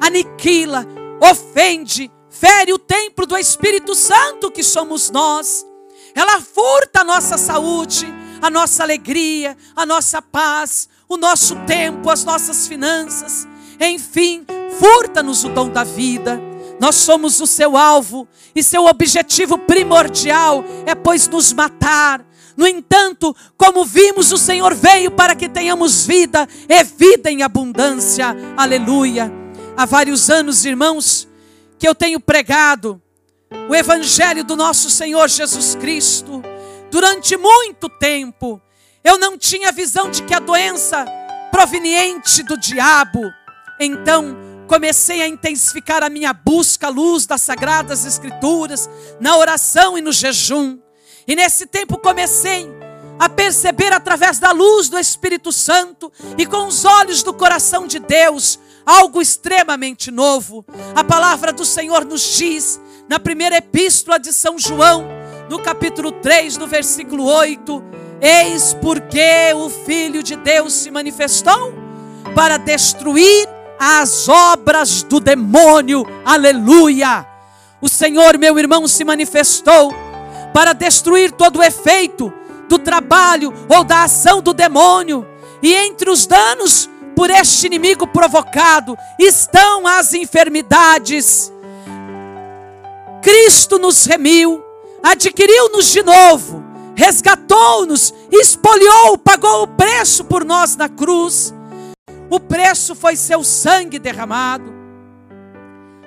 aniquila, 0.00 0.86
ofende, 1.20 2.10
fere 2.30 2.72
o 2.72 2.78
templo 2.78 3.26
do 3.26 3.36
Espírito 3.36 3.94
Santo 3.94 4.50
que 4.50 4.62
somos 4.62 5.10
nós. 5.10 5.66
Ela 6.14 6.40
furta 6.40 7.00
a 7.00 7.04
nossa 7.04 7.36
saúde, 7.36 8.06
a 8.40 8.50
nossa 8.50 8.82
alegria, 8.82 9.56
a 9.74 9.84
nossa 9.84 10.20
paz, 10.22 10.88
o 11.08 11.16
nosso 11.16 11.56
tempo, 11.66 12.10
as 12.10 12.24
nossas 12.24 12.66
finanças. 12.66 13.46
Enfim, 13.80 14.44
furta-nos 14.78 15.44
o 15.44 15.48
dom 15.50 15.68
da 15.68 15.84
vida. 15.84 16.40
Nós 16.80 16.96
somos 16.96 17.40
o 17.40 17.46
seu 17.46 17.76
alvo 17.76 18.28
e 18.54 18.62
seu 18.62 18.86
objetivo 18.86 19.58
primordial 19.58 20.64
é, 20.84 20.94
pois, 20.94 21.28
nos 21.28 21.52
matar. 21.52 22.24
No 22.56 22.66
entanto, 22.66 23.34
como 23.56 23.84
vimos, 23.84 24.32
o 24.32 24.38
Senhor 24.38 24.74
veio 24.74 25.10
para 25.10 25.34
que 25.34 25.48
tenhamos 25.48 26.06
vida 26.06 26.48
e 26.68 26.84
vida 26.84 27.30
em 27.30 27.42
abundância. 27.42 28.34
Aleluia. 28.56 29.32
Há 29.76 29.84
vários 29.84 30.30
anos, 30.30 30.64
irmãos, 30.64 31.28
que 31.78 31.86
eu 31.86 31.94
tenho 31.94 32.18
pregado 32.18 33.00
o 33.68 33.74
Evangelho 33.74 34.42
do 34.42 34.56
nosso 34.56 34.88
Senhor 34.90 35.28
Jesus 35.28 35.74
Cristo 35.74 36.42
durante 36.90 37.36
muito 37.36 37.88
tempo, 37.88 38.60
eu 39.04 39.18
não 39.18 39.36
tinha 39.36 39.70
visão 39.70 40.10
de 40.10 40.22
que 40.22 40.34
a 40.34 40.38
doença 40.38 41.04
proveniente 41.50 42.42
do 42.42 42.58
diabo. 42.58 43.20
Então, 43.78 44.36
comecei 44.66 45.22
a 45.22 45.28
intensificar 45.28 46.02
a 46.02 46.10
minha 46.10 46.32
busca 46.32 46.88
à 46.88 46.90
luz 46.90 47.26
das 47.26 47.42
sagradas 47.42 48.04
escrituras, 48.04 48.88
na 49.20 49.36
oração 49.36 49.96
e 49.96 50.00
no 50.00 50.12
jejum. 50.12 50.78
E 51.26 51.34
nesse 51.34 51.66
tempo 51.66 51.98
comecei 51.98 52.68
a 53.18 53.28
perceber 53.28 53.92
através 53.92 54.38
da 54.38 54.52
luz 54.52 54.88
do 54.88 54.98
Espírito 54.98 55.50
Santo 55.50 56.12
e 56.36 56.44
com 56.44 56.66
os 56.66 56.84
olhos 56.84 57.22
do 57.22 57.32
coração 57.32 57.86
de 57.86 57.98
Deus 57.98 58.58
algo 58.84 59.20
extremamente 59.20 60.10
novo. 60.10 60.64
A 60.94 61.02
palavra 61.02 61.52
do 61.52 61.64
Senhor 61.64 62.04
nos 62.04 62.36
diz, 62.36 62.80
na 63.08 63.18
primeira 63.18 63.56
epístola 63.56 64.18
de 64.18 64.32
São 64.32 64.58
João, 64.58 65.06
no 65.48 65.60
capítulo 65.60 66.12
3, 66.12 66.56
no 66.56 66.66
versículo 66.66 67.24
8: 67.24 67.82
Eis 68.20 68.74
porque 68.74 69.52
o 69.56 69.68
Filho 69.68 70.22
de 70.22 70.36
Deus 70.36 70.72
se 70.72 70.90
manifestou 70.90 71.74
para 72.34 72.58
destruir 72.58 73.55
as 73.78 74.28
obras 74.28 75.02
do 75.02 75.20
demônio. 75.20 76.06
Aleluia! 76.24 77.26
O 77.80 77.88
Senhor, 77.88 78.38
meu 78.38 78.58
irmão, 78.58 78.88
se 78.88 79.04
manifestou 79.04 79.92
para 80.52 80.72
destruir 80.72 81.32
todo 81.32 81.58
o 81.58 81.62
efeito 81.62 82.32
do 82.68 82.78
trabalho 82.78 83.52
ou 83.68 83.84
da 83.84 84.04
ação 84.04 84.40
do 84.40 84.52
demônio. 84.52 85.26
E 85.62 85.74
entre 85.74 86.10
os 86.10 86.26
danos 86.26 86.88
por 87.14 87.30
este 87.30 87.66
inimigo 87.66 88.06
provocado 88.06 88.96
estão 89.18 89.86
as 89.86 90.12
enfermidades. 90.14 91.52
Cristo 93.22 93.78
nos 93.78 94.04
remiu, 94.04 94.62
adquiriu-nos 95.02 95.90
de 95.90 96.02
novo, 96.02 96.62
resgatou-nos, 96.94 98.14
espoliou, 98.30 99.18
pagou 99.18 99.62
o 99.62 99.66
preço 99.66 100.24
por 100.24 100.44
nós 100.44 100.76
na 100.76 100.88
cruz. 100.88 101.52
O 102.28 102.40
preço 102.40 102.94
foi 102.94 103.14
seu 103.16 103.44
sangue 103.44 103.98
derramado, 103.98 104.72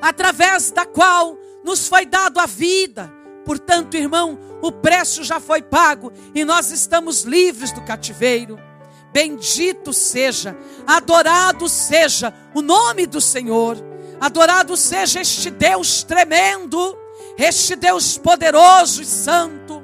através 0.02 0.72
da 0.72 0.86
qual 0.86 1.38
nos 1.64 1.88
foi 1.88 2.06
dado 2.06 2.40
a 2.40 2.46
vida. 2.46 3.12
Portanto, 3.46 3.96
irmão, 3.96 4.38
o 4.62 4.72
preço 4.72 5.24
já 5.24 5.40
foi 5.40 5.62
pago 5.62 6.12
e 6.36 6.44
nós 6.44 6.72
estamos 6.72 7.24
livres 7.24 7.72
do 7.72 7.82
cativeiro. 7.82 8.60
Bendito 9.12 9.92
seja, 9.92 10.56
adorado 10.86 11.68
seja 11.68 12.34
o 12.54 12.62
nome 12.62 13.08
do 13.08 13.20
Senhor, 13.20 13.78
adorado 14.20 14.78
seja 14.78 15.22
este 15.22 15.50
Deus 15.50 16.04
tremendo, 16.04 16.96
este 17.38 17.76
Deus 17.76 18.18
poderoso 18.18 19.02
e 19.02 19.06
santo. 19.06 19.79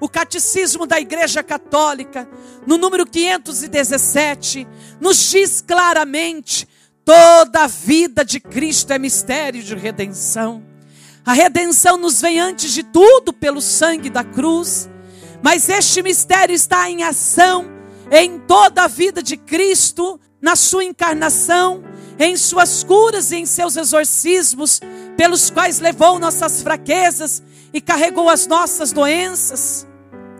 O 0.00 0.08
Catecismo 0.08 0.86
da 0.86 1.00
Igreja 1.00 1.42
Católica, 1.42 2.28
no 2.66 2.78
número 2.78 3.04
517, 3.04 4.66
nos 5.00 5.30
diz 5.30 5.60
claramente: 5.60 6.68
toda 7.04 7.64
a 7.64 7.66
vida 7.66 8.24
de 8.24 8.38
Cristo 8.38 8.92
é 8.92 8.98
mistério 8.98 9.62
de 9.62 9.74
redenção. 9.74 10.62
A 11.24 11.32
redenção 11.32 11.96
nos 11.96 12.20
vem 12.20 12.38
antes 12.38 12.72
de 12.72 12.82
tudo 12.82 13.32
pelo 13.32 13.60
sangue 13.60 14.08
da 14.08 14.22
cruz, 14.22 14.88
mas 15.42 15.68
este 15.68 16.02
mistério 16.02 16.54
está 16.54 16.88
em 16.88 17.02
ação 17.02 17.78
em 18.10 18.38
toda 18.38 18.84
a 18.84 18.88
vida 18.88 19.22
de 19.22 19.36
Cristo, 19.36 20.18
na 20.40 20.56
sua 20.56 20.84
encarnação, 20.84 21.84
em 22.18 22.36
suas 22.36 22.82
curas 22.82 23.30
e 23.32 23.36
em 23.36 23.46
seus 23.46 23.76
exorcismos, 23.76 24.80
pelos 25.16 25.50
quais 25.50 25.80
levou 25.80 26.18
nossas 26.18 26.62
fraquezas 26.62 27.42
e 27.72 27.80
carregou 27.80 28.28
as 28.28 28.46
nossas 28.46 28.92
doenças, 28.92 29.86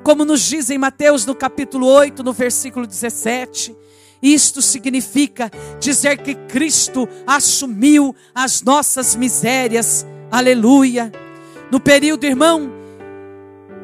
como 0.02 0.24
nos 0.24 0.40
diz 0.40 0.70
em 0.70 0.78
Mateus 0.78 1.24
no 1.26 1.34
capítulo 1.34 1.86
8, 1.86 2.22
no 2.22 2.32
versículo 2.32 2.86
17. 2.86 3.76
Isto 4.22 4.60
significa 4.60 5.50
dizer 5.78 6.18
que 6.18 6.34
Cristo 6.34 7.08
assumiu 7.26 8.14
as 8.34 8.62
nossas 8.62 9.14
misérias. 9.14 10.06
Aleluia. 10.30 11.12
No 11.70 11.78
período, 11.78 12.24
irmão, 12.24 12.70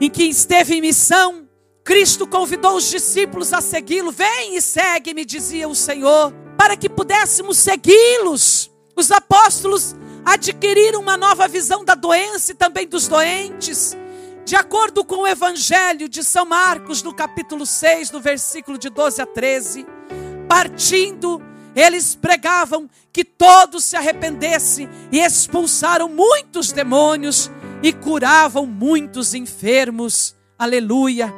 em 0.01 0.11
que 0.11 0.25
esteve 0.25 0.75
em 0.75 0.81
missão, 0.81 1.47
Cristo 1.85 2.27
convidou 2.27 2.77
os 2.77 2.91
discípulos 2.91 3.53
a 3.53 3.61
segui-lo. 3.61 4.11
Vem 4.11 4.57
e 4.57 4.61
segue-me, 4.61 5.25
dizia 5.25 5.69
o 5.69 5.75
Senhor, 5.75 6.33
para 6.57 6.77
que 6.77 6.89
pudéssemos 6.89 7.59
segui-los. 7.59 8.71
Os 8.97 9.11
apóstolos 9.11 9.95
adquiriram 10.25 11.01
uma 11.01 11.17
nova 11.17 11.47
visão 11.47 11.85
da 11.85 11.95
doença 11.95 12.53
e 12.53 12.55
também 12.55 12.87
dos 12.87 13.07
doentes. 13.07 13.97
De 14.45 14.57
acordo 14.57 15.07
com 15.07 15.23
o 15.23 15.27
Evangelho 15.27 16.07
de 16.07 16.23
São 16.23 16.45
Marcos, 16.45 17.03
no 17.03 17.15
capítulo 17.15 17.65
6, 17.65 18.11
no 18.11 18.21
versículo 18.21 18.77
de 18.77 18.91
12 18.91 19.23
a 19.23 19.27
13, 19.27 19.87
partindo, 20.47 21.41
eles 21.75 22.15
pregavam 22.15 22.89
que 23.11 23.25
todos 23.25 23.85
se 23.85 23.97
arrependessem 23.97 24.87
e 25.11 25.19
expulsaram 25.19 26.11
muitos 26.11 26.73
demônios 26.73 27.51
e 27.83 27.91
curavam 27.91 28.67
muitos 28.67 29.33
enfermos. 29.33 30.37
Aleluia. 30.59 31.33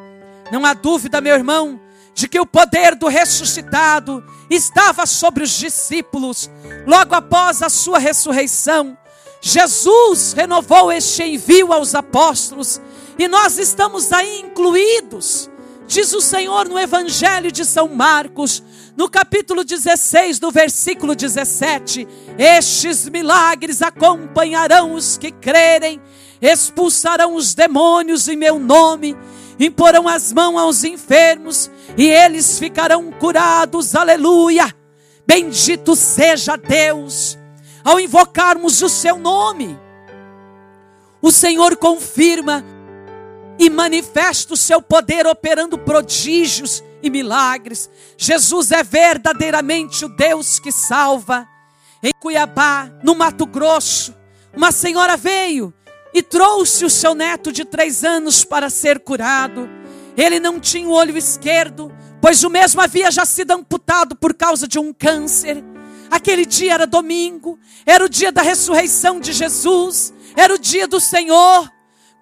Não 0.51 0.67
há 0.67 0.75
dúvida, 0.75 1.21
meu 1.21 1.37
irmão, 1.37 1.81
de 2.13 2.27
que 2.27 2.41
o 2.41 2.47
poder 2.47 2.97
do 2.97 3.07
ressuscitado 3.07 4.25
estava 4.51 5.07
sobre 5.07 5.45
os 5.45 5.51
discípulos. 5.51 6.51
Logo 6.85 7.15
após 7.15 7.63
a 7.63 7.69
sua 7.69 8.01
ressurreição, 8.01 8.99
Jesus 9.41 10.33
renovou 10.33 10.91
este 10.91 11.23
envio 11.23 11.73
aos 11.73 11.95
apóstolos 11.95 12.81
e 13.19 13.29
nós 13.29 13.59
estamos 13.59 14.13
aí 14.13 14.41
incluídos. 14.41 15.51
Diz 15.87 16.13
o 16.13 16.21
Senhor 16.21 16.69
no 16.69 16.79
Evangelho 16.79 17.53
de 17.53 17.65
São 17.65 17.89
Marcos, 17.89 18.63
no 18.97 19.09
capítulo 19.09 19.63
16, 19.63 20.41
no 20.41 20.51
versículo 20.51 21.15
17: 21.15 22.07
Estes 22.37 23.09
milagres 23.09 23.83
acompanharão 23.83 24.95
os 24.95 25.17
que 25.17 25.31
crerem, 25.31 26.01
expulsarão 26.43 27.35
os 27.35 27.55
demônios 27.55 28.27
em 28.27 28.37
meu 28.37 28.59
nome 28.59 29.17
imporão 29.59 30.07
as 30.07 30.33
mãos 30.33 30.59
aos 30.59 30.85
enfermos 30.85 31.71
e 31.97 32.07
eles 32.07 32.59
ficarão 32.59 33.11
curados. 33.13 33.95
Aleluia! 33.95 34.75
Bendito 35.27 35.97
seja 35.97 36.57
Deus. 36.57 37.39
Ao 37.83 37.99
invocarmos 38.01 38.83
o 38.83 38.89
seu 38.89 39.17
nome, 39.17 39.79
o 41.23 41.31
Senhor 41.31 41.77
confirma 41.77 42.65
e 43.59 43.71
manifesta 43.71 44.55
o 44.55 44.57
seu 44.57 44.83
poder 44.83 45.27
operando 45.27 45.79
prodígios 45.79 46.83
e 47.03 47.11
milagres. 47.11 47.89
Jesus 48.17 48.73
é 48.73 48.83
verdadeiramente 48.83 50.05
o 50.05 50.09
Deus 50.09 50.59
que 50.59 50.73
salva. 50.73 51.49
Em 52.03 52.11
Cuiabá, 52.21 52.91
no 53.03 53.15
Mato 53.15 53.47
Grosso, 53.47 54.15
uma 54.55 54.71
senhora 54.71 55.17
veio 55.17 55.73
e 56.13 56.23
trouxe 56.23 56.85
o 56.85 56.91
seu 56.91 57.15
neto 57.15 57.53
de 57.53 57.65
três 57.65 58.05
anos 58.05 58.45
para 58.45 58.71
ser 58.71 59.01
curado. 59.01 59.69
Ele 60.17 60.41
não 60.41 60.59
tinha 60.59 60.89
o 60.89 60.93
olho 60.93 61.17
esquerdo, 61.17 61.93
pois 62.21 62.43
o 62.43 62.51
mesmo 62.51 62.81
havia 62.81 63.11
já 63.11 63.25
sido 63.25 63.51
amputado 63.51 64.17
por 64.17 64.33
causa 64.33 64.67
de 64.67 64.79
um 64.79 64.93
câncer. 64.93 65.63
Aquele 66.11 66.47
dia 66.47 66.75
era 66.75 66.87
domingo, 66.87 67.59
era 67.85 68.05
o 68.05 68.09
dia 68.09 68.33
da 68.33 68.41
ressurreição 68.41 69.21
de 69.21 69.33
Jesus, 69.33 70.13
era 70.35 70.55
o 70.55 70.59
dia 70.59 70.87
do 70.87 71.01
Senhor. 71.01 71.71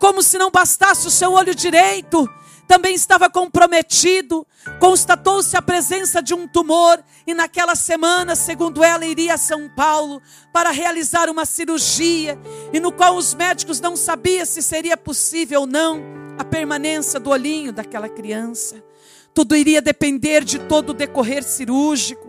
Como 0.04 0.22
se 0.22 0.36
não 0.36 0.50
bastasse 0.50 1.06
o 1.06 1.10
seu 1.10 1.32
olho 1.32 1.54
direito, 1.54 2.28
também 2.68 2.94
estava 2.94 3.30
comprometido. 3.30 4.46
Constatou-se 4.78 5.56
a 5.56 5.62
presença 5.62 6.20
de 6.20 6.34
um 6.34 6.46
tumor 6.46 7.02
e 7.26 7.32
naquela 7.32 7.74
semana, 7.74 8.36
segundo 8.36 8.84
ela, 8.84 9.06
iria 9.06 9.32
a 9.32 9.38
São 9.38 9.66
Paulo 9.66 10.20
para 10.52 10.70
realizar 10.70 11.30
uma 11.30 11.46
cirurgia 11.46 12.38
e 12.70 12.78
no 12.78 12.92
qual 12.92 13.16
os 13.16 13.32
médicos 13.32 13.80
não 13.80 13.96
sabiam 13.96 14.44
se 14.44 14.60
seria 14.60 14.94
possível 14.94 15.62
ou 15.62 15.66
não 15.66 16.02
a 16.36 16.44
permanência 16.44 17.18
do 17.18 17.30
olhinho 17.30 17.72
daquela 17.72 18.10
criança. 18.10 18.84
Tudo 19.32 19.56
iria 19.56 19.80
depender 19.80 20.44
de 20.44 20.58
todo 20.58 20.90
o 20.90 20.94
decorrer 20.94 21.42
cirúrgico. 21.42 22.28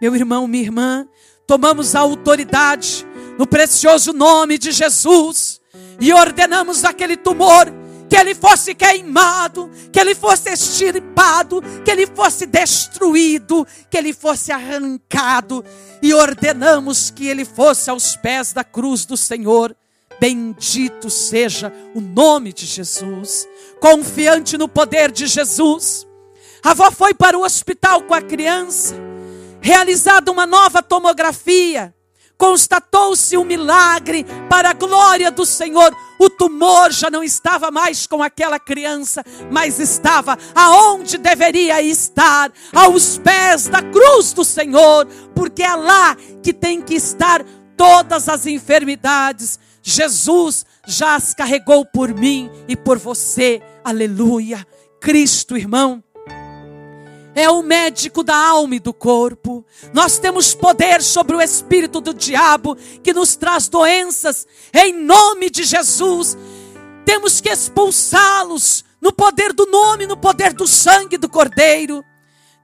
Meu 0.00 0.14
irmão, 0.14 0.46
minha 0.46 0.62
irmã, 0.62 1.08
tomamos 1.48 1.96
a 1.96 1.98
autoridade 1.98 3.04
no 3.36 3.44
precioso 3.44 4.12
nome 4.12 4.56
de 4.56 4.70
Jesus 4.70 5.57
e 6.00 6.12
ordenamos 6.12 6.84
aquele 6.84 7.16
tumor 7.16 7.66
que 8.08 8.16
ele 8.16 8.34
fosse 8.34 8.74
queimado, 8.74 9.70
que 9.92 10.00
ele 10.00 10.14
fosse 10.14 10.48
extirpado, 10.48 11.62
que 11.84 11.90
ele 11.90 12.06
fosse 12.06 12.46
destruído, 12.46 13.66
que 13.90 13.98
ele 13.98 14.12
fosse 14.12 14.50
arrancado, 14.50 15.64
e 16.00 16.14
ordenamos 16.14 17.10
que 17.10 17.26
ele 17.26 17.44
fosse 17.44 17.90
aos 17.90 18.16
pés 18.16 18.52
da 18.52 18.64
cruz 18.64 19.04
do 19.04 19.16
Senhor. 19.16 19.76
Bendito 20.18 21.10
seja 21.10 21.72
o 21.94 22.00
nome 22.00 22.52
de 22.52 22.64
Jesus. 22.64 23.46
Confiante 23.78 24.56
no 24.56 24.68
poder 24.68 25.12
de 25.12 25.26
Jesus, 25.26 26.06
a 26.64 26.70
avó 26.70 26.90
foi 26.90 27.14
para 27.14 27.38
o 27.38 27.44
hospital 27.44 28.02
com 28.02 28.14
a 28.14 28.22
criança, 28.22 28.96
realizada 29.60 30.32
uma 30.32 30.46
nova 30.46 30.82
tomografia 30.82 31.94
constatou-se 32.38 33.36
um 33.36 33.44
milagre 33.44 34.24
para 34.48 34.70
a 34.70 34.72
glória 34.72 35.30
do 35.30 35.44
Senhor. 35.44 35.94
O 36.20 36.30
tumor 36.30 36.92
já 36.92 37.10
não 37.10 37.22
estava 37.22 37.70
mais 37.70 38.06
com 38.06 38.22
aquela 38.22 38.60
criança, 38.60 39.24
mas 39.50 39.80
estava 39.80 40.38
aonde 40.54 41.18
deveria 41.18 41.82
estar, 41.82 42.52
aos 42.72 43.18
pés 43.18 43.66
da 43.66 43.82
cruz 43.82 44.32
do 44.32 44.44
Senhor, 44.44 45.06
porque 45.34 45.62
é 45.62 45.74
lá 45.74 46.16
que 46.42 46.52
tem 46.52 46.80
que 46.80 46.94
estar 46.94 47.44
todas 47.76 48.28
as 48.28 48.46
enfermidades. 48.46 49.58
Jesus 49.82 50.64
já 50.86 51.16
as 51.16 51.34
carregou 51.34 51.84
por 51.84 52.14
mim 52.14 52.50
e 52.68 52.76
por 52.76 52.98
você. 52.98 53.60
Aleluia. 53.84 54.66
Cristo, 55.00 55.56
irmão, 55.56 56.02
é 57.34 57.48
o 57.48 57.62
médico 57.62 58.22
da 58.22 58.36
alma 58.36 58.76
e 58.76 58.80
do 58.80 58.92
corpo. 58.92 59.64
Nós 59.92 60.18
temos 60.18 60.54
poder 60.54 61.02
sobre 61.02 61.36
o 61.36 61.40
espírito 61.40 62.00
do 62.00 62.12
diabo 62.12 62.76
que 63.02 63.12
nos 63.12 63.36
traz 63.36 63.68
doenças, 63.68 64.46
em 64.74 64.92
nome 64.92 65.50
de 65.50 65.64
Jesus. 65.64 66.36
Temos 67.04 67.40
que 67.40 67.48
expulsá-los 67.48 68.84
no 69.00 69.12
poder 69.12 69.52
do 69.52 69.66
nome, 69.66 70.06
no 70.06 70.16
poder 70.16 70.52
do 70.52 70.66
sangue 70.66 71.16
do 71.16 71.28
Cordeiro. 71.28 72.04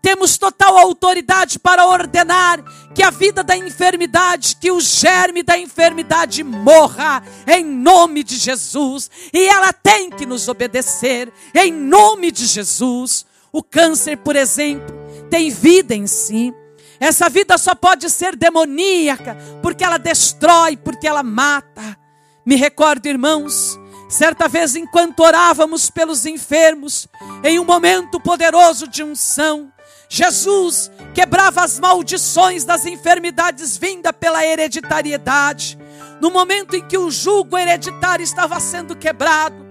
Temos 0.03 0.37
total 0.37 0.77
autoridade 0.77 1.59
para 1.59 1.87
ordenar 1.87 2.62
que 2.94 3.03
a 3.03 3.09
vida 3.09 3.42
da 3.42 3.57
enfermidade, 3.57 4.57
que 4.61 4.70
o 4.70 4.79
germe 4.79 5.42
da 5.42 5.57
enfermidade 5.57 6.44
morra 6.44 7.22
em 7.46 7.64
nome 7.64 8.22
de 8.22 8.37
Jesus. 8.37 9.11
E 9.33 9.48
ela 9.48 9.72
tem 9.72 10.11
que 10.11 10.27
nos 10.27 10.46
obedecer 10.46 11.33
em 11.55 11.72
nome 11.72 12.31
de 12.31 12.44
Jesus. 12.44 13.24
O 13.55 13.62
câncer, 13.62 14.17
por 14.17 14.35
exemplo, 14.35 14.93
tem 15.31 15.49
vida 15.49 15.95
em 15.95 16.09
si. 16.09 16.53
Essa 16.99 17.29
vida 17.29 17.57
só 17.57 17.73
pode 17.73 18.11
ser 18.11 18.35
demoníaca 18.35 19.38
porque 19.62 19.85
ela 19.85 19.97
destrói, 19.97 20.77
porque 20.77 21.07
ela 21.07 21.23
mata. 21.23 21.97
Me 22.45 22.57
recordo, 22.57 23.07
irmãos, 23.07 23.79
certa 24.09 24.49
vez 24.49 24.75
enquanto 24.75 25.21
orávamos 25.21 25.88
pelos 25.88 26.27
enfermos, 26.27 27.07
em 27.45 27.61
um 27.61 27.64
momento 27.64 28.19
poderoso 28.19 28.88
de 28.88 29.05
unção, 29.05 29.73
Jesus 30.09 30.90
quebrava 31.14 31.62
as 31.62 31.79
maldições 31.79 32.64
das 32.64 32.85
enfermidades 32.85 33.77
vinda 33.77 34.12
pela 34.12 34.45
hereditariedade. 34.45 35.79
No 36.21 36.29
momento 36.29 36.75
em 36.75 36.85
que 36.88 36.99
o 36.99 37.09
jugo 37.09 37.57
hereditário 37.57 38.25
estava 38.25 38.59
sendo 38.59 38.97
quebrado, 38.97 39.63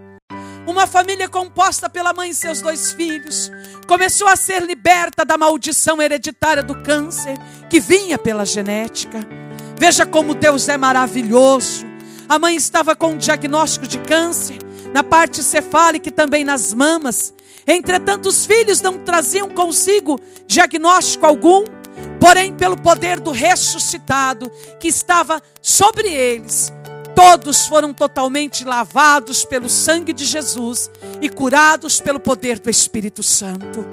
uma 0.66 0.88
família 0.88 1.28
composta 1.28 1.90
pela 1.90 2.14
mãe 2.14 2.30
e 2.30 2.34
seus 2.34 2.62
dois 2.62 2.94
filhos 2.94 3.52
começou 3.88 4.28
a 4.28 4.36
ser 4.36 4.62
liberta 4.62 5.26
da 5.26 5.38
maldição 5.38 6.02
hereditária 6.02 6.64
do 6.64 6.82
câncer 6.82 7.38
que 7.70 7.80
vinha 7.80 8.18
pela 8.18 8.46
genética. 8.46 9.20
Veja 9.78 10.06
como 10.06 10.34
Deus 10.34 10.70
é 10.70 10.78
maravilhoso. 10.78 11.86
A 12.30 12.40
mãe 12.40 12.56
estava 12.56 12.96
com 12.96 13.12
um 13.12 13.18
diagnóstico 13.18 13.86
de 13.86 14.00
câncer 14.00 14.58
na 14.94 15.04
parte 15.04 15.44
cefálica 15.44 16.08
e 16.08 16.12
também 16.12 16.46
nas 16.46 16.74
mamas. 16.74 17.34
Entretanto, 17.68 18.30
os 18.30 18.46
filhos 18.46 18.82
não 18.82 19.00
traziam 19.00 19.50
consigo 19.50 20.20
diagnóstico 20.48 21.26
algum, 21.26 21.66
porém, 22.20 22.54
pelo 22.54 22.78
poder 22.78 23.20
do 23.20 23.32
ressuscitado 23.32 24.50
que 24.80 24.88
estava 24.88 25.42
sobre 25.62 26.08
eles, 26.08 26.72
todos 27.16 27.66
foram 27.68 27.94
totalmente 27.94 28.64
lavados 28.64 29.46
pelo 29.46 29.70
sangue 29.70 30.14
de 30.14 30.26
Jesus 30.26 30.90
e 31.22 31.30
curados 31.30 32.00
pelo 32.00 32.20
poder 32.20 32.60
do 32.60 32.70
Espírito 32.70 33.24
Santo. 33.24 33.86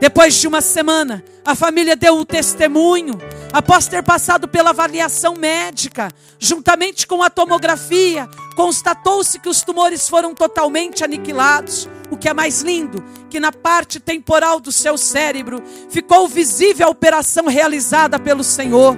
Depois 0.00 0.34
de 0.34 0.48
uma 0.48 0.60
semana, 0.60 1.22
a 1.44 1.54
família 1.54 1.94
deu 1.94 2.18
o 2.18 2.24
testemunho, 2.24 3.20
após 3.52 3.86
ter 3.86 4.02
passado 4.02 4.48
pela 4.48 4.70
avaliação 4.70 5.36
médica, 5.36 6.08
juntamente 6.40 7.06
com 7.06 7.22
a 7.22 7.30
tomografia, 7.30 8.28
constatou-se 8.56 9.38
que 9.38 9.48
os 9.48 9.62
tumores 9.62 10.08
foram 10.08 10.34
totalmente 10.34 11.04
aniquilados. 11.04 11.88
O 12.10 12.16
que 12.16 12.28
é 12.28 12.34
mais 12.34 12.62
lindo, 12.62 13.02
que 13.30 13.38
na 13.38 13.52
parte 13.52 14.00
temporal 14.00 14.58
do 14.58 14.72
seu 14.72 14.98
cérebro 14.98 15.62
ficou 15.88 16.26
visível 16.28 16.88
a 16.88 16.90
operação 16.90 17.46
realizada 17.46 18.18
pelo 18.18 18.42
Senhor. 18.42 18.96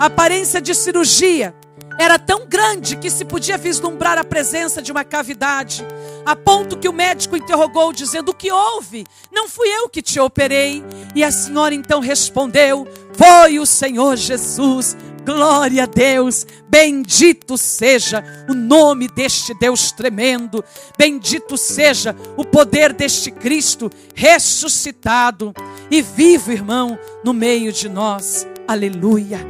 A 0.00 0.06
aparência 0.06 0.60
de 0.60 0.74
cirurgia 0.74 1.54
era 2.00 2.18
tão 2.18 2.46
grande 2.46 2.96
que 2.96 3.10
se 3.10 3.26
podia 3.26 3.58
vislumbrar 3.58 4.16
a 4.16 4.24
presença 4.24 4.80
de 4.80 4.90
uma 4.90 5.04
cavidade, 5.04 5.86
a 6.24 6.34
ponto 6.34 6.78
que 6.78 6.88
o 6.88 6.94
médico 6.94 7.36
interrogou, 7.36 7.92
dizendo: 7.92 8.30
O 8.30 8.34
que 8.34 8.50
houve? 8.50 9.06
Não 9.30 9.46
fui 9.46 9.68
eu 9.68 9.86
que 9.86 10.00
te 10.00 10.18
operei. 10.18 10.82
E 11.14 11.22
a 11.22 11.30
senhora 11.30 11.74
então 11.74 12.00
respondeu: 12.00 12.88
Foi 13.12 13.58
o 13.58 13.66
Senhor 13.66 14.16
Jesus. 14.16 14.96
Glória 15.22 15.82
a 15.82 15.86
Deus, 15.86 16.46
bendito 16.66 17.58
seja 17.58 18.24
o 18.48 18.54
nome 18.54 19.06
deste 19.06 19.52
Deus 19.52 19.92
tremendo, 19.92 20.64
bendito 20.96 21.58
seja 21.58 22.16
o 22.38 22.44
poder 22.44 22.94
deste 22.94 23.30
Cristo 23.30 23.90
ressuscitado 24.14 25.52
e 25.90 26.00
vivo, 26.00 26.50
irmão, 26.50 26.98
no 27.22 27.34
meio 27.34 27.70
de 27.70 27.86
nós. 27.86 28.46
Aleluia. 28.66 29.46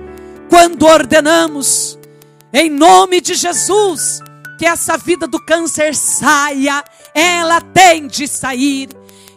Quando 0.50 0.84
ordenamos, 0.84 1.99
em 2.52 2.68
nome 2.68 3.20
de 3.20 3.34
Jesus, 3.34 4.20
que 4.58 4.66
essa 4.66 4.96
vida 4.96 5.26
do 5.26 5.38
câncer 5.44 5.94
saia, 5.94 6.84
ela 7.14 7.60
tem 7.60 8.06
de 8.06 8.26
sair. 8.26 8.88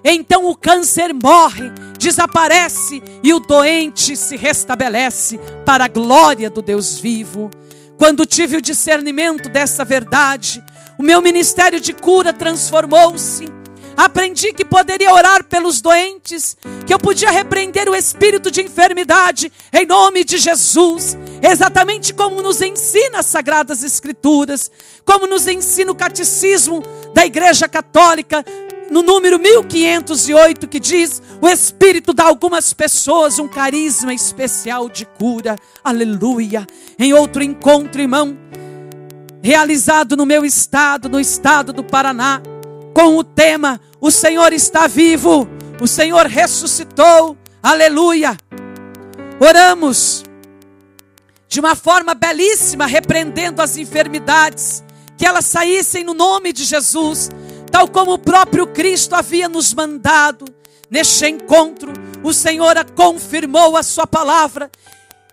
Então 0.03 0.47
o 0.47 0.55
câncer 0.55 1.13
morre, 1.13 1.71
desaparece 1.97 3.01
e 3.23 3.33
o 3.33 3.39
doente 3.39 4.17
se 4.17 4.35
restabelece 4.35 5.39
para 5.65 5.85
a 5.85 5.87
glória 5.87 6.49
do 6.49 6.61
Deus 6.61 6.99
vivo. 6.99 7.49
Quando 7.97 8.25
tive 8.25 8.57
o 8.57 8.61
discernimento 8.61 9.47
dessa 9.47 9.85
verdade, 9.85 10.61
o 10.97 11.03
meu 11.03 11.21
ministério 11.21 11.79
de 11.79 11.93
cura 11.93 12.33
transformou-se 12.33 13.62
Aprendi 13.95 14.53
que 14.53 14.65
poderia 14.65 15.13
orar 15.13 15.43
pelos 15.43 15.79
doentes, 15.81 16.57
que 16.85 16.93
eu 16.93 16.99
podia 16.99 17.29
repreender 17.29 17.87
o 17.87 17.95
espírito 17.95 18.49
de 18.49 18.61
enfermidade 18.61 19.51
em 19.71 19.85
nome 19.85 20.23
de 20.23 20.37
Jesus, 20.37 21.17
exatamente 21.41 22.13
como 22.13 22.41
nos 22.41 22.61
ensina 22.61 23.19
as 23.19 23.27
Sagradas 23.27 23.83
Escrituras, 23.83 24.71
como 25.05 25.27
nos 25.27 25.47
ensina 25.47 25.91
o 25.91 25.95
Catecismo 25.95 26.83
da 27.13 27.25
Igreja 27.25 27.67
Católica, 27.67 28.43
no 28.89 29.01
número 29.01 29.39
1508, 29.39 30.67
que 30.67 30.79
diz: 30.79 31.21
O 31.41 31.49
Espírito 31.49 32.13
dá 32.13 32.25
a 32.25 32.27
algumas 32.27 32.73
pessoas 32.73 33.39
um 33.39 33.47
carisma 33.47 34.13
especial 34.13 34.87
de 34.87 35.05
cura. 35.05 35.55
Aleluia. 35.83 36.67
Em 36.99 37.13
outro 37.13 37.43
encontro, 37.43 38.01
irmão, 38.01 38.37
realizado 39.41 40.15
no 40.15 40.25
meu 40.25 40.45
estado, 40.45 41.09
no 41.09 41.19
estado 41.19 41.73
do 41.73 41.83
Paraná, 41.83 42.41
com 42.93 43.17
o 43.17 43.23
tema: 43.23 43.79
O 43.99 44.11
Senhor 44.11 44.53
está 44.53 44.87
vivo, 44.87 45.47
o 45.81 45.87
Senhor 45.87 46.27
ressuscitou, 46.27 47.37
aleluia. 47.61 48.37
Oramos 49.39 50.23
de 51.47 51.59
uma 51.59 51.75
forma 51.75 52.15
belíssima, 52.15 52.85
repreendendo 52.85 53.61
as 53.61 53.77
enfermidades, 53.77 54.83
que 55.17 55.25
elas 55.25 55.45
saíssem 55.45 56.03
no 56.03 56.13
nome 56.13 56.51
de 56.51 56.63
Jesus, 56.63 57.29
tal 57.71 57.87
como 57.87 58.13
o 58.13 58.17
próprio 58.17 58.65
Cristo 58.67 59.13
havia 59.13 59.47
nos 59.47 59.73
mandado. 59.73 60.45
Neste 60.89 61.27
encontro, 61.27 61.91
o 62.23 62.33
Senhor 62.33 62.75
confirmou 62.95 63.75
a 63.75 63.83
sua 63.83 64.07
palavra 64.07 64.71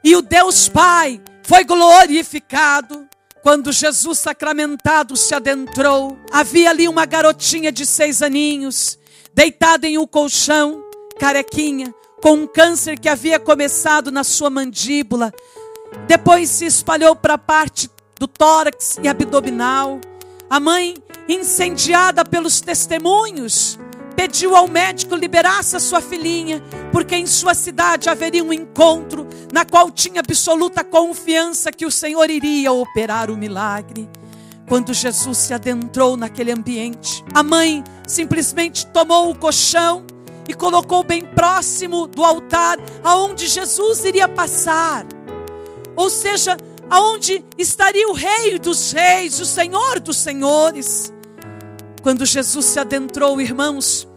e 0.03 0.17
o 0.17 0.23
Deus 0.23 0.69
Pai 0.69 1.21
foi 1.43 1.65
glorificado. 1.65 3.10
Quando 3.43 3.73
Jesus 3.73 4.19
sacramentado 4.19 5.17
se 5.17 5.35
adentrou, 5.35 6.19
havia 6.31 6.71
ali 6.71 6.87
uma 6.87 7.07
garotinha 7.07 7.73
de 7.73 7.87
seis 7.87 8.21
aninhos, 8.21 8.99
deitada 9.33 9.87
em 9.87 9.97
um 9.97 10.07
colchão, 10.07 10.85
carequinha, 11.19 11.95
com 12.23 12.35
um 12.35 12.47
câncer 12.47 12.99
que 12.99 13.09
havia 13.09 13.41
começado 13.41 14.11
na 14.11 14.23
sua 14.23 14.51
mandíbula, 14.51 15.33
depois 16.07 16.51
se 16.51 16.67
espalhou 16.67 17.17
para 17.17 17.35
a 17.35 17.39
parte 17.39 17.91
do 18.19 18.29
tórax 18.29 18.99
e 19.03 19.09
abdominal. 19.09 19.99
A 20.49 20.61
mãe, 20.61 20.95
incendiada 21.27 22.25
pelos 22.25 22.61
testemunhos, 22.61 23.79
pediu 24.21 24.55
ao 24.55 24.69
médico 24.69 25.17
liberasse 25.17 25.75
a 25.77 25.81
sua 25.81 26.03
filhinha, 26.03 26.63
porque 26.93 27.17
em 27.17 27.25
sua 27.25 27.55
cidade 27.55 28.11
haveria 28.11 28.45
um 28.45 28.53
encontro 28.53 29.27
na 29.51 29.65
qual 29.65 29.91
tinha 29.91 30.21
absoluta 30.21 30.85
confiança 30.85 31.73
que 31.73 31.87
o 31.87 31.91
Senhor 31.91 32.29
iria 32.29 32.71
operar 32.71 33.31
o 33.31 33.37
milagre. 33.37 34.11
Quando 34.69 34.93
Jesus 34.93 35.39
se 35.39 35.55
adentrou 35.55 36.19
naquele 36.19 36.53
ambiente, 36.53 37.25
a 37.33 37.43
mãe 37.43 37.83
simplesmente 38.07 38.87
tomou 38.89 39.31
o 39.31 39.35
colchão 39.35 40.05
e 40.47 40.53
colocou 40.53 41.03
bem 41.03 41.25
próximo 41.25 42.07
do 42.07 42.23
altar 42.23 42.77
aonde 43.03 43.47
Jesus 43.47 44.05
iria 44.05 44.29
passar. 44.29 45.07
Ou 45.97 46.11
seja, 46.11 46.59
aonde 46.91 47.43
estaria 47.57 48.07
o 48.07 48.13
rei 48.13 48.59
dos 48.59 48.93
reis, 48.93 49.41
o 49.41 49.47
senhor 49.47 49.99
dos 49.99 50.19
senhores. 50.19 51.11
Quando 52.03 52.27
Jesus 52.27 52.67
se 52.67 52.79
adentrou, 52.79 53.41
irmãos, 53.41 54.10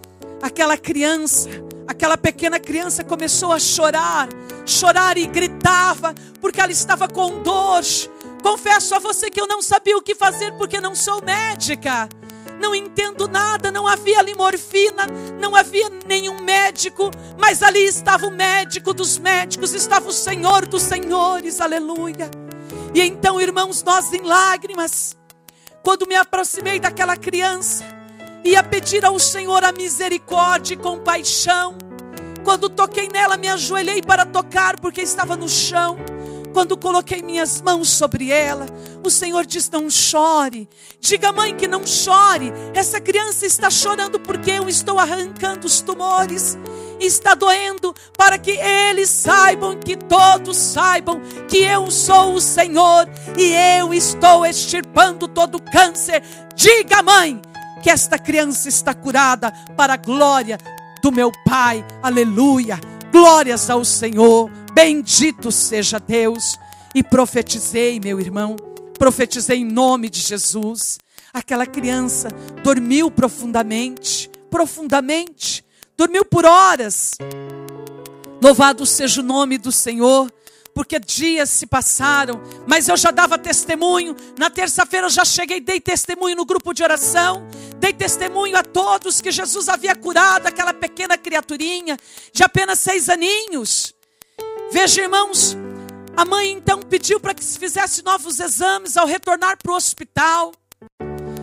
aquela 0.43 0.77
criança, 0.77 1.49
aquela 1.87 2.17
pequena 2.17 2.59
criança 2.59 3.01
começou 3.01 3.53
a 3.53 3.59
chorar, 3.59 4.27
chorar 4.65 5.17
e 5.17 5.25
gritava, 5.25 6.13
porque 6.41 6.59
ela 6.59 6.71
estava 6.71 7.07
com 7.07 7.41
dor. 7.41 7.81
Confesso 8.43 8.93
a 8.93 8.99
você 8.99 9.29
que 9.29 9.39
eu 9.39 9.47
não 9.47 9.61
sabia 9.61 9.97
o 9.97 10.01
que 10.01 10.13
fazer 10.13 10.51
porque 10.57 10.81
não 10.81 10.93
sou 10.93 11.23
médica. 11.23 12.09
Não 12.59 12.75
entendo 12.75 13.25
nada, 13.27 13.71
não 13.71 13.87
havia 13.87 14.19
ali 14.19 14.35
morfina, 14.35 15.07
não 15.39 15.55
havia 15.55 15.89
nenhum 16.05 16.41
médico, 16.41 17.09
mas 17.39 17.63
ali 17.63 17.85
estava 17.85 18.27
o 18.27 18.31
médico 18.31 18.93
dos 18.93 19.17
médicos, 19.17 19.73
estava 19.73 20.09
o 20.09 20.13
Senhor 20.13 20.65
dos 20.65 20.83
senhores, 20.83 21.61
aleluia. 21.61 22.29
E 22.93 23.01
então, 23.01 23.39
irmãos, 23.39 23.81
nós 23.81 24.11
em 24.11 24.21
lágrimas, 24.21 25.15
quando 25.81 26.05
me 26.05 26.15
aproximei 26.15 26.79
daquela 26.79 27.17
criança, 27.17 27.83
ia 28.43 28.63
pedir 28.63 29.05
ao 29.05 29.17
Senhor 29.19 29.63
a 29.63 29.71
misericórdia 29.71 30.73
e 30.73 30.77
compaixão. 30.77 31.77
Quando 32.43 32.69
toquei 32.69 33.07
nela, 33.07 33.37
me 33.37 33.47
ajoelhei 33.47 34.01
para 34.01 34.25
tocar, 34.25 34.79
porque 34.79 35.01
estava 35.01 35.35
no 35.35 35.47
chão. 35.47 35.97
Quando 36.53 36.77
coloquei 36.77 37.23
minhas 37.23 37.61
mãos 37.61 37.89
sobre 37.89 38.29
ela, 38.29 38.67
o 39.03 39.09
Senhor 39.09 39.43
diz: 39.43 39.69
Não 39.71 39.89
chore. 39.89 40.69
Diga, 40.99 41.31
mãe, 41.31 41.55
que 41.55 41.67
não 41.67 41.85
chore. 41.85 42.53
Essa 42.75 43.01
criança 43.01 43.45
está 43.45 43.71
chorando 43.71 44.19
porque 44.19 44.51
eu 44.51 44.69
estou 44.69 44.99
arrancando 44.99 45.65
os 45.65 45.81
tumores. 45.81 46.57
Está 46.99 47.33
doendo 47.33 47.93
para 48.15 48.37
que 48.37 48.51
eles 48.51 49.09
saibam, 49.09 49.77
que 49.77 49.97
todos 49.97 50.55
saibam 50.55 51.19
que 51.49 51.57
eu 51.57 51.89
sou 51.89 52.35
o 52.35 52.41
Senhor 52.41 53.09
e 53.35 53.51
eu 53.79 53.93
estou 53.93 54.45
extirpando 54.45 55.27
todo 55.27 55.61
câncer. 55.61 56.21
Diga, 56.55 57.01
mãe, 57.01 57.41
que 57.83 57.89
esta 57.89 58.17
criança 58.17 58.69
está 58.69 58.93
curada 58.93 59.51
para 59.75 59.95
a 59.95 59.97
glória 59.97 60.57
do 61.01 61.11
meu 61.11 61.29
Pai. 61.43 61.85
Aleluia. 62.01 62.79
Glórias 63.11 63.69
ao 63.69 63.83
Senhor. 63.83 64.49
Bendito 64.73 65.51
seja 65.51 65.99
Deus. 65.99 66.57
E 66.95 67.03
profetizei, 67.03 67.99
meu 67.99 68.21
irmão, 68.21 68.55
profetizei 68.97 69.59
em 69.59 69.65
nome 69.65 70.09
de 70.09 70.21
Jesus. 70.21 70.97
Aquela 71.33 71.65
criança 71.65 72.29
dormiu 72.63 73.11
profundamente, 73.11 74.31
profundamente, 74.49 75.65
dormiu 75.97 76.23
por 76.23 76.45
horas. 76.45 77.11
Louvado 78.41 78.85
seja 78.85 79.19
o 79.19 79.25
nome 79.25 79.57
do 79.57 79.73
Senhor 79.73 80.31
porque 80.73 80.99
dias 80.99 81.49
se 81.49 81.65
passaram, 81.65 82.41
mas 82.67 82.87
eu 82.87 82.97
já 82.97 83.11
dava 83.11 83.37
testemunho. 83.37 84.15
Na 84.37 84.49
terça-feira 84.49 85.07
eu 85.07 85.11
já 85.11 85.23
cheguei, 85.23 85.59
dei 85.59 85.79
testemunho 85.79 86.35
no 86.35 86.45
grupo 86.45 86.73
de 86.73 86.83
oração, 86.83 87.47
dei 87.77 87.93
testemunho 87.93 88.57
a 88.57 88.63
todos 88.63 89.21
que 89.21 89.31
Jesus 89.31 89.69
havia 89.69 89.95
curado 89.95 90.47
aquela 90.47 90.73
pequena 90.73 91.17
criaturinha 91.17 91.97
de 92.31 92.43
apenas 92.43 92.79
seis 92.79 93.09
aninhos. 93.09 93.93
Veja, 94.71 95.03
irmãos, 95.03 95.55
a 96.15 96.25
mãe 96.25 96.51
então 96.51 96.79
pediu 96.79 97.19
para 97.19 97.33
que 97.33 97.43
se 97.43 97.59
fizesse 97.59 98.03
novos 98.03 98.39
exames 98.39 98.97
ao 98.97 99.05
retornar 99.05 99.57
para 99.61 99.71
o 99.71 99.75
hospital. 99.75 100.53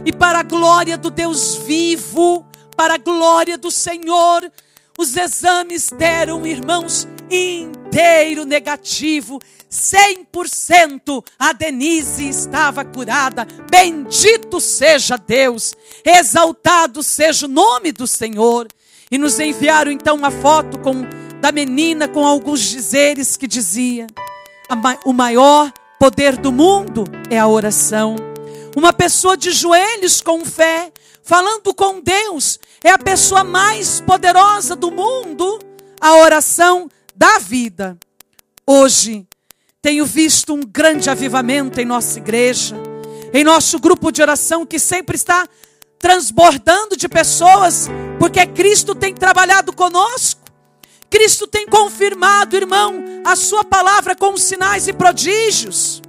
E 0.05 0.13
para 0.13 0.41
a 0.41 0.43
glória 0.43 0.97
do 0.97 1.11
Deus 1.11 1.57
vivo, 1.57 2.47
para 2.77 2.95
a 2.95 2.99
glória 2.99 3.59
do 3.59 3.71
Senhor, 3.71 4.51
os 4.99 5.17
exames 5.17 5.89
deram, 5.91 6.47
irmãos, 6.47 7.07
inteiro 7.91 8.45
negativo. 8.45 9.41
100% 9.71 11.25
a 11.39 11.53
Denise 11.53 12.29
estava 12.29 12.85
curada. 12.85 13.47
Bendito 13.71 14.61
seja 14.61 15.17
Deus. 15.17 15.75
Exaltado 16.05 17.03
seja 17.03 17.47
o 17.47 17.49
nome 17.49 17.93
do 17.93 18.07
Senhor. 18.07 18.69
E 19.11 19.19
nos 19.19 19.41
enviaram 19.41 19.91
então 19.91 20.15
uma 20.17 20.31
foto 20.31 20.79
com 20.79 21.05
da 21.41 21.51
menina 21.51 22.07
com 22.07 22.25
alguns 22.27 22.61
dizeres 22.61 23.37
que 23.37 23.47
dizia: 23.47 24.07
o 25.05 25.13
maior 25.13 25.73
poder 25.99 26.37
do 26.37 26.53
mundo 26.53 27.05
é 27.29 27.39
a 27.39 27.49
oração. 27.49 28.17
Uma 28.77 28.93
pessoa 28.93 29.37
de 29.37 29.51
joelhos 29.51 30.21
com 30.21 30.45
fé, 30.45 30.93
falando 31.25 31.75
com 31.75 32.01
Deus, 32.01 32.61
é 32.85 32.91
a 32.91 32.99
pessoa 32.99 33.43
mais 33.43 34.01
poderosa 34.01 34.77
do 34.77 34.93
mundo. 34.93 35.59
A 36.01 36.17
oração 36.17 36.89
da 37.21 37.39
vida. 37.39 37.99
Hoje, 38.67 39.27
tenho 39.83 40.07
visto 40.07 40.55
um 40.55 40.63
grande 40.63 41.11
avivamento 41.11 41.79
em 41.79 41.85
nossa 41.85 42.19
igreja, 42.19 42.75
em 43.35 43.45
nosso 43.45 43.79
grupo 43.79 44.11
de 44.11 44.23
oração 44.23 44.65
que 44.65 44.79
sempre 44.79 45.17
está 45.17 45.47
transbordando 45.99 46.97
de 46.97 47.07
pessoas, 47.11 47.91
porque 48.19 48.47
Cristo 48.47 48.95
tem 48.95 49.13
trabalhado 49.13 49.71
conosco. 49.71 50.41
Cristo 51.11 51.47
tem 51.47 51.67
confirmado, 51.67 52.57
irmão, 52.57 53.05
a 53.23 53.37
sua 53.37 53.65
palavra 53.65 54.17
com 54.17 54.35
sinais 54.39 54.89
e 54.89 54.93
prodígios. 54.95 56.01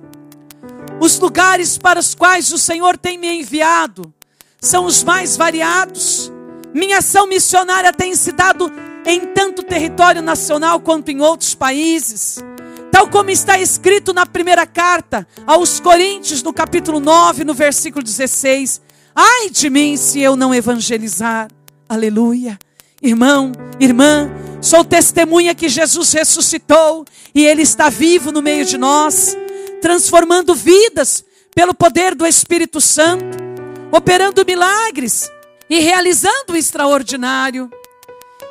Os 1.02 1.20
lugares 1.20 1.78
para 1.78 2.00
os 2.00 2.16
quais 2.16 2.54
o 2.54 2.58
Senhor 2.58 2.98
tem 2.98 3.18
me 3.18 3.42
enviado 3.42 4.14
são 4.62 4.86
os 4.86 5.04
mais 5.04 5.36
variados. 5.36 6.32
Minha 6.74 7.00
ação 7.00 7.28
missionária 7.28 7.92
tem 7.92 8.16
se 8.16 8.32
dado 8.32 8.72
em 9.06 9.28
tanto 9.28 9.64
território 9.64 10.22
nacional 10.22 10.80
quanto 10.80 11.10
em 11.10 11.22
outros 11.22 11.56
países. 11.56 12.44
Tal 12.92 13.08
como 13.08 13.30
está 13.30 13.60
escrito 13.60 14.14
na 14.14 14.26
primeira 14.26 14.66
carta 14.66 15.28
aos 15.48 15.80
Coríntios, 15.80 16.44
no 16.44 16.54
capítulo 16.54 17.00
9, 17.00 17.44
no 17.44 17.54
versículo 17.54 18.04
16: 18.04 18.82
Ai 19.16 19.50
de 19.50 19.70
mim 19.70 19.98
se 19.98 20.20
eu 20.20 20.36
não 20.36 20.54
evangelizar. 20.54 21.48
Aleluia. 21.88 22.60
Irmão, 23.02 23.52
irmã, 23.80 24.30
sou 24.62 24.84
testemunha 24.86 25.56
que 25.56 25.68
Jesus 25.68 26.14
ressuscitou 26.14 27.04
e 27.34 27.46
Ele 27.46 27.64
está 27.64 27.90
vivo 27.90 28.32
no 28.32 28.42
meio 28.42 28.64
de 28.66 28.78
nós, 28.78 29.36
transformando 29.82 30.54
vidas 30.54 31.24
pelo 31.56 31.74
poder 31.74 32.14
do 32.14 32.28
Espírito 32.28 32.80
Santo, 32.80 33.38
operando 33.92 34.46
milagres 34.46 35.32
e 35.70 35.80
realizando 35.80 36.54
o 36.54 36.56
extraordinário. 36.56 37.72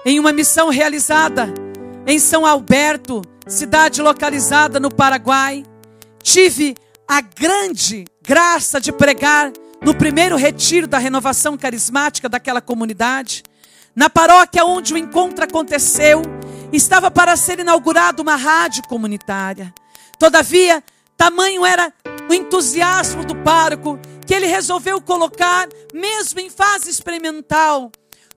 Em 0.02 0.18
uma 0.18 0.32
missão 0.32 0.70
realizada 0.70 1.52
em 2.06 2.18
São 2.18 2.46
Alberto, 2.46 3.20
cidade 3.46 4.00
localizada 4.00 4.80
no 4.80 4.92
Paraguai, 4.92 5.62
tive 6.22 6.74
a 7.06 7.20
grande 7.20 8.06
graça 8.22 8.80
de 8.80 8.92
pregar 8.92 9.52
no 9.82 9.94
primeiro 9.94 10.36
retiro 10.36 10.86
da 10.86 10.96
renovação 10.96 11.54
carismática 11.54 12.30
daquela 12.30 12.62
comunidade. 12.62 13.42
Na 13.94 14.08
paróquia 14.08 14.64
onde 14.64 14.94
o 14.94 14.96
encontro 14.96 15.44
aconteceu, 15.44 16.22
estava 16.72 17.10
para 17.10 17.36
ser 17.36 17.58
inaugurada 17.58 18.22
uma 18.22 18.36
rádio 18.36 18.82
comunitária. 18.84 19.70
Todavia, 20.18 20.82
tamanho 21.14 21.66
era 21.66 21.92
o 22.26 22.32
entusiasmo 22.32 23.22
do 23.22 23.36
pároco 23.36 24.00
que 24.26 24.32
ele 24.32 24.46
resolveu 24.46 24.98
colocar, 24.98 25.68
mesmo 25.92 26.40
em 26.40 26.48
fase 26.48 26.88
experimental, 26.88 27.92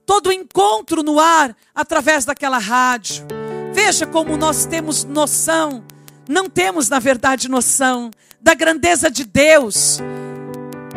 todo 0.06 0.32
encontro 0.32 1.02
no 1.02 1.18
ar 1.18 1.56
através 1.74 2.24
daquela 2.24 2.58
rádio. 2.58 3.26
Veja 3.72 4.06
como 4.06 4.36
nós 4.36 4.66
temos 4.66 5.04
noção, 5.04 5.84
não 6.28 6.48
temos 6.48 6.88
na 6.88 6.98
verdade 6.98 7.48
noção 7.48 8.10
da 8.40 8.54
grandeza 8.54 9.10
de 9.10 9.24
Deus 9.24 9.98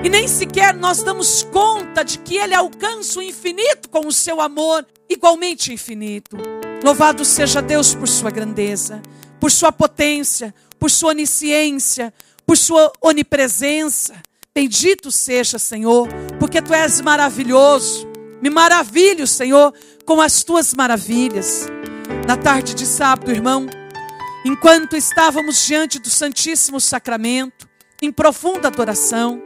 e 0.04 0.10
nem 0.10 0.28
sequer 0.28 0.76
nós 0.76 1.02
damos 1.02 1.43
conta 1.43 2.04
de 2.04 2.20
que 2.20 2.38
Ele 2.38 2.54
alcança 2.54 3.20
o 3.20 3.24
infinito 3.24 3.89
com 3.89 4.06
o 4.08 4.12
seu 4.12 4.39
amor 4.39 4.86
igualmente 5.10 5.74
infinito. 5.74 6.38
Louvado 6.84 7.26
seja 7.26 7.62
Deus 7.62 7.96
por 7.96 8.08
sua 8.08 8.30
grandeza, 8.30 9.02
por 9.39 9.52
sua 9.52 9.72
potência, 9.72 10.54
por 10.80 10.91
sua 10.91 11.10
onisciência, 11.10 12.13
por 12.46 12.58
sua 12.58 12.91
onipresença. 13.02 14.15
Bendito 14.54 15.12
seja, 15.12 15.58
Senhor, 15.58 16.08
porque 16.39 16.62
tu 16.62 16.74
és 16.74 17.02
maravilhoso. 17.02 18.07
Me 18.41 18.50
maravilho, 18.50 19.26
Senhor, 19.28 19.73
com 20.06 20.21
as 20.21 20.43
tuas 20.43 20.73
maravilhas. 20.73 21.67
Na 22.26 22.38
tarde 22.38 22.73
de 22.73 22.86
sábado, 22.86 23.32
irmão, 23.32 23.67
enquanto 24.45 24.95
estávamos 24.95 25.65
diante 25.65 26.00
do 26.00 26.10
Santíssimo 26.10 26.80
Sacramento, 26.80 27.67
em 28.02 28.12
profunda 28.12 28.67
adoração, 28.67 29.41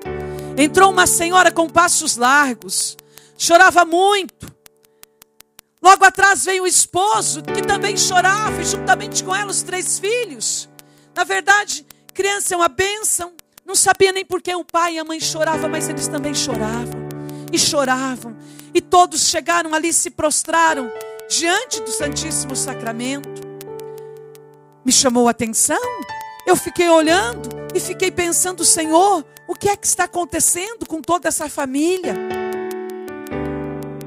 Entrou 0.58 0.92
uma 0.92 1.08
senhora 1.08 1.50
com 1.50 1.70
passos 1.70 2.18
largos, 2.18 2.98
chorava 3.38 3.86
muito. 3.86 4.52
Logo 5.82 6.04
atrás 6.06 6.46
veio 6.46 6.64
o 6.64 6.68
esposo, 6.68 7.42
que 7.42 7.62
também 7.62 7.98
chorava, 7.98 8.62
e 8.62 8.66
juntamente 8.66 9.24
com 9.24 9.34
ela 9.34 9.50
os 9.50 9.64
três 9.64 9.98
filhos. 9.98 10.70
Na 11.16 11.24
verdade, 11.24 11.86
criança 12.14 12.54
é 12.54 12.58
uma 12.58 12.68
bênção. 12.68 13.34
Não 13.66 13.76
sabia 13.76 14.12
nem 14.12 14.26
por 14.26 14.42
que 14.42 14.54
o 14.54 14.66
pai 14.66 14.96
e 14.96 15.00
a 15.00 15.04
mãe 15.04 15.20
choravam, 15.20 15.70
mas 15.70 15.90
eles 15.90 16.08
também 16.08 16.36
choravam. 16.36 17.01
E 17.52 17.60
choravam. 17.60 18.36
E 18.74 18.82
todos 18.82 19.28
chegaram 19.28 19.74
ali, 19.74 19.92
se 19.92 20.10
prostraram 20.10 20.92
diante 21.30 21.82
do 21.82 21.92
Santíssimo 21.92 22.56
Sacramento. 22.56 23.42
Me 24.84 24.92
chamou 24.92 25.28
a 25.28 25.32
atenção. 25.32 25.82
Eu 26.46 26.56
fiquei 26.56 26.90
olhando 26.90 27.50
e 27.74 27.80
fiquei 27.80 28.12
pensando, 28.12 28.66
Senhor, 28.66 29.26
o 29.48 29.54
que 29.54 29.70
é 29.70 29.76
que 29.76 29.86
está 29.86 30.06
acontecendo 30.06 30.86
com 30.88 31.02
toda 31.02 31.28
essa 31.28 31.48
família? 31.50 32.16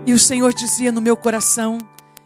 E 0.06 0.12
o 0.12 0.18
Senhor 0.18 0.52
dizia 0.52 0.92
no 0.92 1.00
meu 1.00 1.16
coração: 1.16 1.78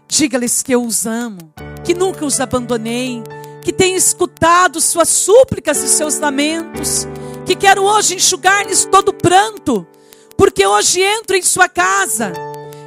diga-lhes 0.08 0.62
que 0.62 0.74
eu 0.74 0.82
os 0.82 1.06
amo, 1.06 1.52
que 1.84 1.94
nunca 1.94 2.24
os 2.24 2.40
abandonei, 2.40 3.22
que 3.62 3.72
tenho 3.72 3.96
escutado 3.96 4.80
suas 4.80 5.08
súplicas 5.08 5.78
e 5.78 5.88
seus 5.88 6.18
lamentos, 6.18 7.06
que 7.44 7.54
quero 7.54 7.82
hoje 7.82 8.16
enxugar-lhes 8.16 8.84
todo 8.86 9.12
pranto, 9.12 9.86
porque 10.38 10.66
hoje 10.66 11.02
entro 11.02 11.36
em 11.36 11.42
sua 11.42 11.68
casa. 11.68 12.32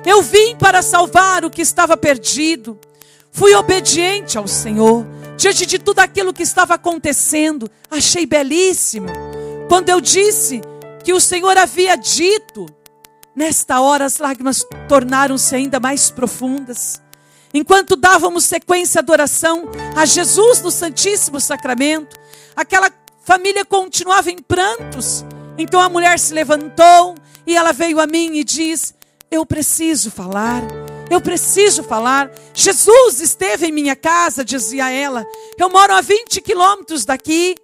Eu 0.03 0.23
vim 0.23 0.55
para 0.55 0.81
salvar 0.81 1.45
o 1.45 1.51
que 1.51 1.61
estava 1.61 1.95
perdido. 1.95 2.79
Fui 3.31 3.53
obediente 3.53 4.39
ao 4.39 4.47
Senhor. 4.47 5.05
Diante 5.37 5.67
de 5.67 5.77
tudo 5.77 5.99
aquilo 5.99 6.33
que 6.33 6.41
estava 6.41 6.73
acontecendo, 6.73 7.69
achei 7.91 8.25
belíssimo 8.25 9.07
quando 9.69 9.89
eu 9.89 10.01
disse 10.01 10.61
que 11.03 11.13
o 11.13 11.19
Senhor 11.19 11.55
havia 11.57 11.95
dito 11.95 12.65
Nesta 13.33 13.79
hora 13.79 14.05
as 14.05 14.17
lágrimas 14.17 14.65
tornaram-se 14.89 15.55
ainda 15.55 15.79
mais 15.79 16.11
profundas. 16.11 17.01
Enquanto 17.53 17.95
dávamos 17.95 18.43
sequência 18.43 18.99
à 18.99 19.01
adoração 19.01 19.69
a 19.95 20.05
Jesus 20.05 20.61
no 20.61 20.69
Santíssimo 20.69 21.39
Sacramento, 21.39 22.17
aquela 22.55 22.91
família 23.23 23.63
continuava 23.63 24.29
em 24.29 24.37
prantos. 24.37 25.23
Então 25.57 25.79
a 25.79 25.87
mulher 25.87 26.19
se 26.19 26.33
levantou 26.33 27.15
e 27.45 27.56
ela 27.56 27.71
veio 27.71 27.99
a 27.99 28.08
mim 28.08 28.38
e 28.38 28.43
diz: 28.43 28.93
Eu 29.30 29.45
preciso 29.45 30.12
falar. 30.12 30.62
Eu 31.10 31.19
preciso 31.19 31.84
falar. 31.84 32.32
Jesus 32.54 33.19
esteve 33.19 33.67
em 33.67 33.71
minha 33.71 33.95
casa, 33.95 34.45
dizia 34.45 34.89
ela. 34.89 35.25
Eu 35.58 35.69
moro 35.69 35.93
a 35.93 36.01
20 36.01 36.41
quilômetros 36.41 37.06
daqui. 37.06 37.56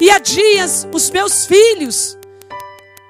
E 0.00 0.10
há 0.10 0.18
dias 0.18 0.88
os 0.92 1.10
meus 1.10 1.44
filhos 1.44 2.18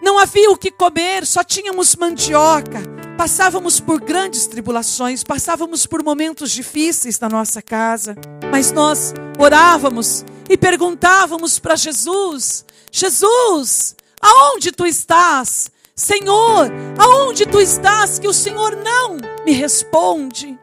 não 0.03 0.19
havia 0.19 0.51
o 0.51 0.57
que 0.57 0.71
comer, 0.71 1.27
só 1.27 1.45
tínhamos 1.45 1.95
mandioca. 1.95 2.83
Passávamos 3.17 3.79
por 3.79 4.01
grandes 4.01 4.47
tribulações, 4.47 5.23
passávamos 5.23 5.85
por 5.85 6.03
momentos 6.03 6.51
difíceis 6.51 7.21
na 7.21 7.29
nossa 7.29 7.61
casa, 7.61 8.17
mas 8.51 8.73
nós 8.73 9.13
orávamos 9.39 10.25
e 10.49 10.57
perguntávamos 10.57 11.59
para 11.59 11.77
Jesus: 11.77 12.65
Jesus, 12.91 13.95
aonde 14.21 14.73
tu 14.73 14.87
estás? 14.87 15.71
Senhor, 16.01 16.73
aonde 16.99 17.45
tu 17.45 17.61
estás 17.61 18.19
que 18.19 18.27
o 18.27 18.33
Senhor 18.33 18.75
não 18.75 19.19
me 19.45 19.53
responde? 19.53 20.59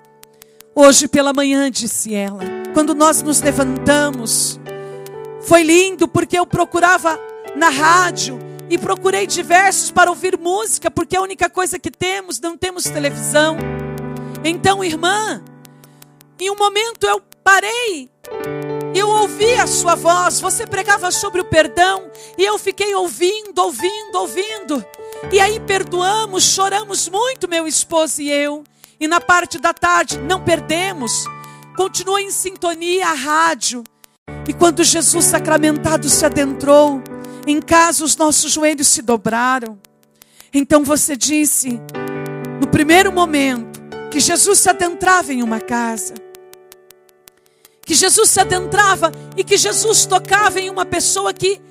Hoje 0.74 1.08
pela 1.08 1.32
manhã, 1.32 1.70
disse 1.70 2.16
ela, 2.16 2.44
quando 2.74 2.96
nós 2.96 3.22
nos 3.22 3.40
levantamos, 3.40 4.60
foi 5.42 5.62
lindo 5.62 6.08
porque 6.08 6.40
eu 6.40 6.46
procurava 6.48 7.20
na 7.56 7.70
rádio 7.70 8.40
e 8.68 8.80
procurei 8.80 9.28
diversos 9.28 9.92
para 9.92 10.10
ouvir 10.10 10.40
música, 10.40 10.90
porque 10.90 11.16
a 11.16 11.22
única 11.22 11.48
coisa 11.48 11.78
que 11.78 11.92
temos, 11.92 12.40
não 12.40 12.58
temos 12.58 12.86
televisão. 12.86 13.58
Então, 14.44 14.84
irmã, 14.84 15.44
em 16.40 16.50
um 16.50 16.56
momento 16.56 17.06
eu 17.06 17.22
parei, 17.44 18.10
eu 18.96 19.08
ouvi 19.08 19.54
a 19.54 19.68
sua 19.68 19.94
voz, 19.94 20.42
você 20.42 20.66
pregava 20.66 21.12
sobre 21.12 21.42
o 21.42 21.46
perdão, 21.46 22.10
e 22.40 22.44
eu 22.44 22.58
fiquei 22.58 22.96
ouvindo, 22.96 23.60
ouvindo, 23.60 24.16
ouvindo. 24.16 24.84
E 25.32 25.40
aí 25.40 25.60
perdoamos, 25.60 26.44
choramos 26.44 27.10
muito, 27.10 27.48
meu 27.48 27.68
esposo 27.68 28.22
e 28.22 28.32
eu. 28.32 28.64
E 29.00 29.08
na 29.08 29.20
parte 29.20 29.60
da 29.60 29.74
tarde, 29.74 30.18
não 30.18 30.44
perdemos, 30.44 31.26
continuou 31.76 32.18
em 32.18 32.32
sintonia 32.32 33.08
a 33.08 33.14
rádio. 33.14 33.84
E 34.48 34.54
quando 34.54 34.84
Jesus 34.84 35.26
sacramentado 35.26 36.10
se 36.10 36.26
adentrou, 36.26 37.04
em 37.46 37.62
casa 37.62 38.04
os 38.04 38.16
nossos 38.16 38.52
joelhos 38.52 38.88
se 38.88 39.02
dobraram. 39.02 39.78
Então 40.54 40.84
você 40.84 41.16
disse, 41.16 41.80
no 42.60 42.68
primeiro 42.68 43.12
momento, 43.12 43.80
que 44.10 44.20
Jesus 44.20 44.60
se 44.60 44.70
adentrava 44.70 45.34
em 45.34 45.44
uma 45.44 45.60
casa. 45.60 46.14
Que 47.86 47.94
Jesus 47.94 48.30
se 48.30 48.40
adentrava 48.40 49.12
e 49.36 49.44
que 49.44 49.58
Jesus 49.58 50.06
tocava 50.06 50.60
em 50.60 50.70
uma 50.70 50.86
pessoa 50.86 51.34
que 51.34 51.62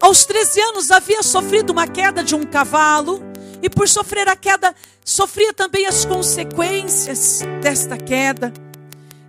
aos 0.00 0.24
13 0.24 0.60
anos 0.60 0.90
havia 0.90 1.22
sofrido 1.22 1.70
uma 1.70 1.86
queda 1.86 2.24
de 2.24 2.34
um 2.34 2.44
cavalo 2.44 3.22
e 3.62 3.68
por 3.68 3.88
sofrer 3.88 4.28
a 4.28 4.34
queda 4.34 4.74
sofria 5.04 5.52
também 5.52 5.86
as 5.86 6.04
consequências 6.04 7.40
desta 7.60 7.96
queda. 7.96 8.52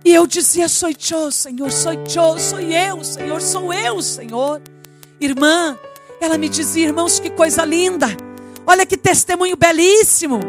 E 0.04 0.12
eu 0.12 0.26
dizia: 0.26 0.68
Sou 0.68 0.88
eu, 0.88 1.30
Senhor, 1.30 1.70
sou 1.70 1.92
eu, 1.92 2.38
sou 2.38 2.60
eu, 2.60 3.04
Senhor, 3.04 3.40
sou 3.40 3.72
eu, 3.72 4.02
Senhor. 4.02 4.62
Irmã, 5.20 5.78
ela 6.20 6.38
me 6.38 6.48
dizia, 6.48 6.86
irmãos, 6.86 7.20
que 7.20 7.30
coisa 7.30 7.64
linda. 7.64 8.08
Olha 8.66 8.86
que 8.86 8.96
testemunho 8.96 9.56
belíssimo. 9.56 10.40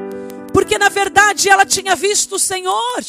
Porque 0.54 0.78
na 0.78 0.90
verdade 0.90 1.50
ela 1.50 1.66
tinha 1.66 1.96
visto 1.96 2.36
o 2.36 2.40
Senhor. 2.40 3.04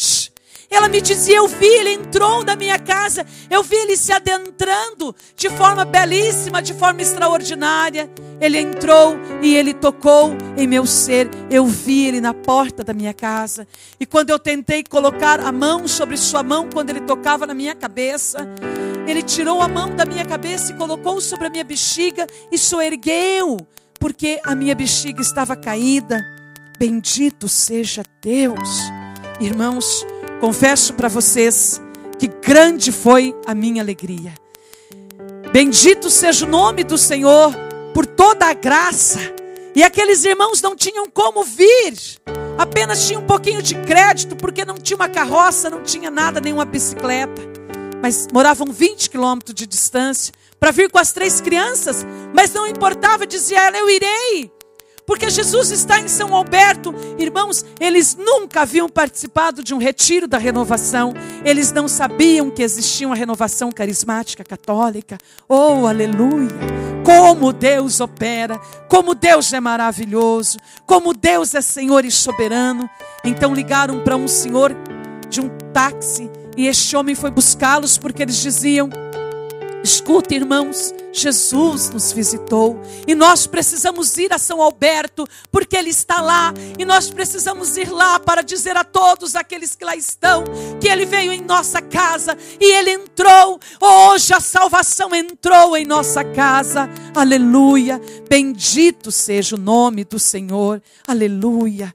Ela 0.70 0.88
me 0.88 1.00
dizia: 1.00 1.36
Eu 1.36 1.48
vi, 1.48 1.66
ele 1.66 1.90
entrou 1.90 2.44
na 2.44 2.56
minha 2.56 2.78
casa, 2.78 3.26
eu 3.50 3.62
vi 3.62 3.76
ele 3.76 3.96
se 3.96 4.12
adentrando 4.12 5.14
de 5.36 5.48
forma 5.50 5.84
belíssima, 5.84 6.62
de 6.62 6.74
forma 6.74 7.02
extraordinária. 7.02 8.10
Ele 8.40 8.58
entrou 8.58 9.16
e 9.42 9.54
ele 9.54 9.72
tocou 9.72 10.36
em 10.56 10.66
meu 10.66 10.86
ser. 10.86 11.28
Eu 11.50 11.66
vi 11.66 12.06
ele 12.06 12.20
na 12.20 12.34
porta 12.34 12.82
da 12.82 12.92
minha 12.92 13.14
casa. 13.14 13.66
E 13.98 14.04
quando 14.04 14.30
eu 14.30 14.38
tentei 14.38 14.82
colocar 14.82 15.40
a 15.40 15.52
mão 15.52 15.86
sobre 15.86 16.16
sua 16.16 16.42
mão, 16.42 16.68
quando 16.72 16.90
ele 16.90 17.00
tocava 17.00 17.46
na 17.46 17.54
minha 17.54 17.74
cabeça, 17.74 18.46
ele 19.06 19.22
tirou 19.22 19.60
a 19.62 19.68
mão 19.68 19.94
da 19.94 20.04
minha 20.04 20.24
cabeça 20.24 20.72
e 20.72 20.76
colocou 20.76 21.20
sobre 21.20 21.46
a 21.46 21.50
minha 21.50 21.64
bexiga 21.64 22.26
e 22.50 22.58
soergueu, 22.58 23.58
porque 24.00 24.40
a 24.44 24.54
minha 24.54 24.74
bexiga 24.74 25.20
estava 25.20 25.54
caída. 25.54 26.24
Bendito 26.78 27.48
seja 27.48 28.02
Deus. 28.20 28.80
Irmãos, 29.40 30.06
confesso 30.44 30.92
para 30.92 31.08
vocês 31.08 31.80
que 32.18 32.28
grande 32.28 32.92
foi 32.92 33.34
a 33.46 33.54
minha 33.54 33.82
alegria. 33.82 34.34
Bendito 35.50 36.10
seja 36.10 36.44
o 36.44 36.48
nome 36.50 36.84
do 36.84 36.98
Senhor 36.98 37.50
por 37.94 38.04
toda 38.04 38.44
a 38.44 38.52
graça. 38.52 39.20
E 39.74 39.82
aqueles 39.82 40.22
irmãos 40.22 40.60
não 40.60 40.76
tinham 40.76 41.08
como 41.08 41.42
vir, 41.44 41.94
apenas 42.58 43.06
tinham 43.06 43.22
um 43.22 43.26
pouquinho 43.26 43.62
de 43.62 43.74
crédito, 43.86 44.36
porque 44.36 44.66
não 44.66 44.74
tinha 44.74 44.96
uma 44.96 45.08
carroça, 45.08 45.70
não 45.70 45.82
tinha 45.82 46.10
nada, 46.10 46.42
nenhuma 46.42 46.66
bicicleta. 46.66 47.40
Mas 48.02 48.28
moravam 48.30 48.66
20 48.70 49.08
quilômetros 49.08 49.54
de 49.54 49.66
distância 49.66 50.34
para 50.60 50.70
vir 50.70 50.90
com 50.90 50.98
as 50.98 51.10
três 51.10 51.40
crianças, 51.40 52.04
mas 52.34 52.52
não 52.52 52.66
importava, 52.66 53.26
dizia 53.26 53.62
ela: 53.62 53.78
Eu 53.78 53.88
irei, 53.88 54.52
porque 55.06 55.30
Jesus 55.30 55.70
está 55.70 56.00
em 56.00 56.08
São 56.08 56.34
Alberto. 56.34 56.94
Irmãos, 57.18 57.64
eles 57.78 58.16
nunca 58.16 58.62
haviam 58.62 58.88
participado 58.88 59.62
de 59.62 59.74
um 59.74 59.78
retiro 59.78 60.26
da 60.26 60.38
renovação. 60.38 61.12
Eles 61.44 61.72
não 61.72 61.88
sabiam 61.88 62.50
que 62.50 62.62
existia 62.62 63.06
uma 63.06 63.16
renovação 63.16 63.70
carismática 63.70 64.44
católica. 64.44 65.18
Oh, 65.48 65.86
aleluia! 65.86 66.48
Como 67.04 67.52
Deus 67.52 68.00
opera, 68.00 68.58
como 68.88 69.14
Deus 69.14 69.52
é 69.52 69.60
maravilhoso, 69.60 70.58
como 70.86 71.12
Deus 71.12 71.54
é 71.54 71.60
Senhor 71.60 72.04
e 72.04 72.10
soberano. 72.10 72.88
Então 73.24 73.54
ligaram 73.54 74.02
para 74.02 74.16
um 74.16 74.26
senhor 74.26 74.74
de 75.28 75.40
um 75.40 75.48
táxi 75.72 76.30
e 76.56 76.66
este 76.66 76.96
homem 76.96 77.14
foi 77.14 77.30
buscá-los 77.30 77.98
porque 77.98 78.22
eles 78.22 78.36
diziam: 78.36 78.88
Escuta, 79.84 80.34
irmãos, 80.34 80.94
Jesus 81.12 81.90
nos 81.90 82.10
visitou 82.10 82.80
e 83.06 83.14
nós 83.14 83.46
precisamos 83.46 84.16
ir 84.16 84.32
a 84.32 84.38
São 84.38 84.62
Alberto 84.62 85.28
porque 85.52 85.76
Ele 85.76 85.90
está 85.90 86.22
lá 86.22 86.54
e 86.78 86.86
nós 86.86 87.10
precisamos 87.10 87.76
ir 87.76 87.90
lá 87.90 88.18
para 88.18 88.40
dizer 88.40 88.78
a 88.78 88.82
todos 88.82 89.36
aqueles 89.36 89.76
que 89.76 89.84
lá 89.84 89.94
estão 89.94 90.42
que 90.80 90.88
Ele 90.88 91.04
veio 91.04 91.34
em 91.34 91.42
nossa 91.42 91.82
casa 91.82 92.34
e 92.58 92.64
Ele 92.64 92.92
entrou. 92.92 93.60
Hoje 93.78 94.32
a 94.32 94.40
salvação 94.40 95.14
entrou 95.14 95.76
em 95.76 95.84
nossa 95.84 96.24
casa. 96.24 96.88
Aleluia! 97.14 98.00
Bendito 98.26 99.12
seja 99.12 99.54
o 99.54 99.60
nome 99.60 100.02
do 100.02 100.18
Senhor. 100.18 100.82
Aleluia! 101.06 101.94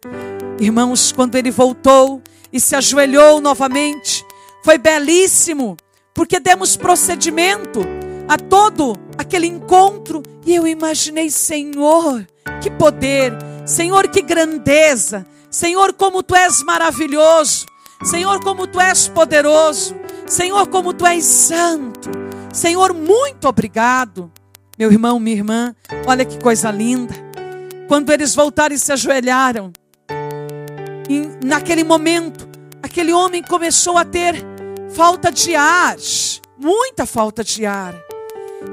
Irmãos, 0.60 1.12
quando 1.12 1.34
Ele 1.34 1.50
voltou 1.50 2.22
e 2.54 2.60
se 2.60 2.76
ajoelhou 2.76 3.42
novamente, 3.42 4.24
foi 4.64 4.78
belíssimo 4.78 5.76
porque 6.20 6.38
demos 6.38 6.76
procedimento 6.76 7.80
a 8.28 8.36
todo 8.36 9.00
aquele 9.18 9.48
encontro. 9.48 10.22
E 10.46 10.54
eu 10.54 10.68
imaginei, 10.68 11.30
Senhor, 11.30 12.28
que 12.62 12.70
poder, 12.70 13.32
Senhor, 13.66 14.06
que 14.10 14.22
grandeza, 14.22 15.26
Senhor, 15.50 15.94
como 15.94 16.22
tu 16.22 16.36
és 16.36 16.62
maravilhoso, 16.62 17.66
Senhor, 18.04 18.44
como 18.44 18.68
tu 18.68 18.82
és 18.82 19.08
poderoso, 19.08 19.96
Senhor, 20.28 20.68
como 20.68 20.94
tu 20.94 21.08
és 21.08 21.24
santo, 21.24 22.12
Senhor, 22.52 22.94
muito 22.94 23.48
obrigado. 23.48 24.30
Meu 24.78 24.92
irmão, 24.92 25.22
minha 25.22 25.38
irmã, 25.38 25.74
olha 26.06 26.26
que 26.26 26.38
coisa 26.38 26.70
linda. 26.70 27.16
Quando 27.88 28.12
eles 28.12 28.36
voltaram 28.36 28.76
e 28.76 28.78
se 28.78 28.92
ajoelharam, 28.92 29.72
e 31.10 31.46
naquele 31.46 31.86
momento, 31.86 32.46
aquele 32.84 33.14
homem 33.14 33.42
começou 33.42 33.98
a 33.98 34.04
ter 34.04 34.49
falta 34.94 35.32
de 35.32 35.56
ar, 35.56 35.96
muita 36.58 37.06
falta 37.06 37.44
de 37.44 37.66
ar. 37.66 37.96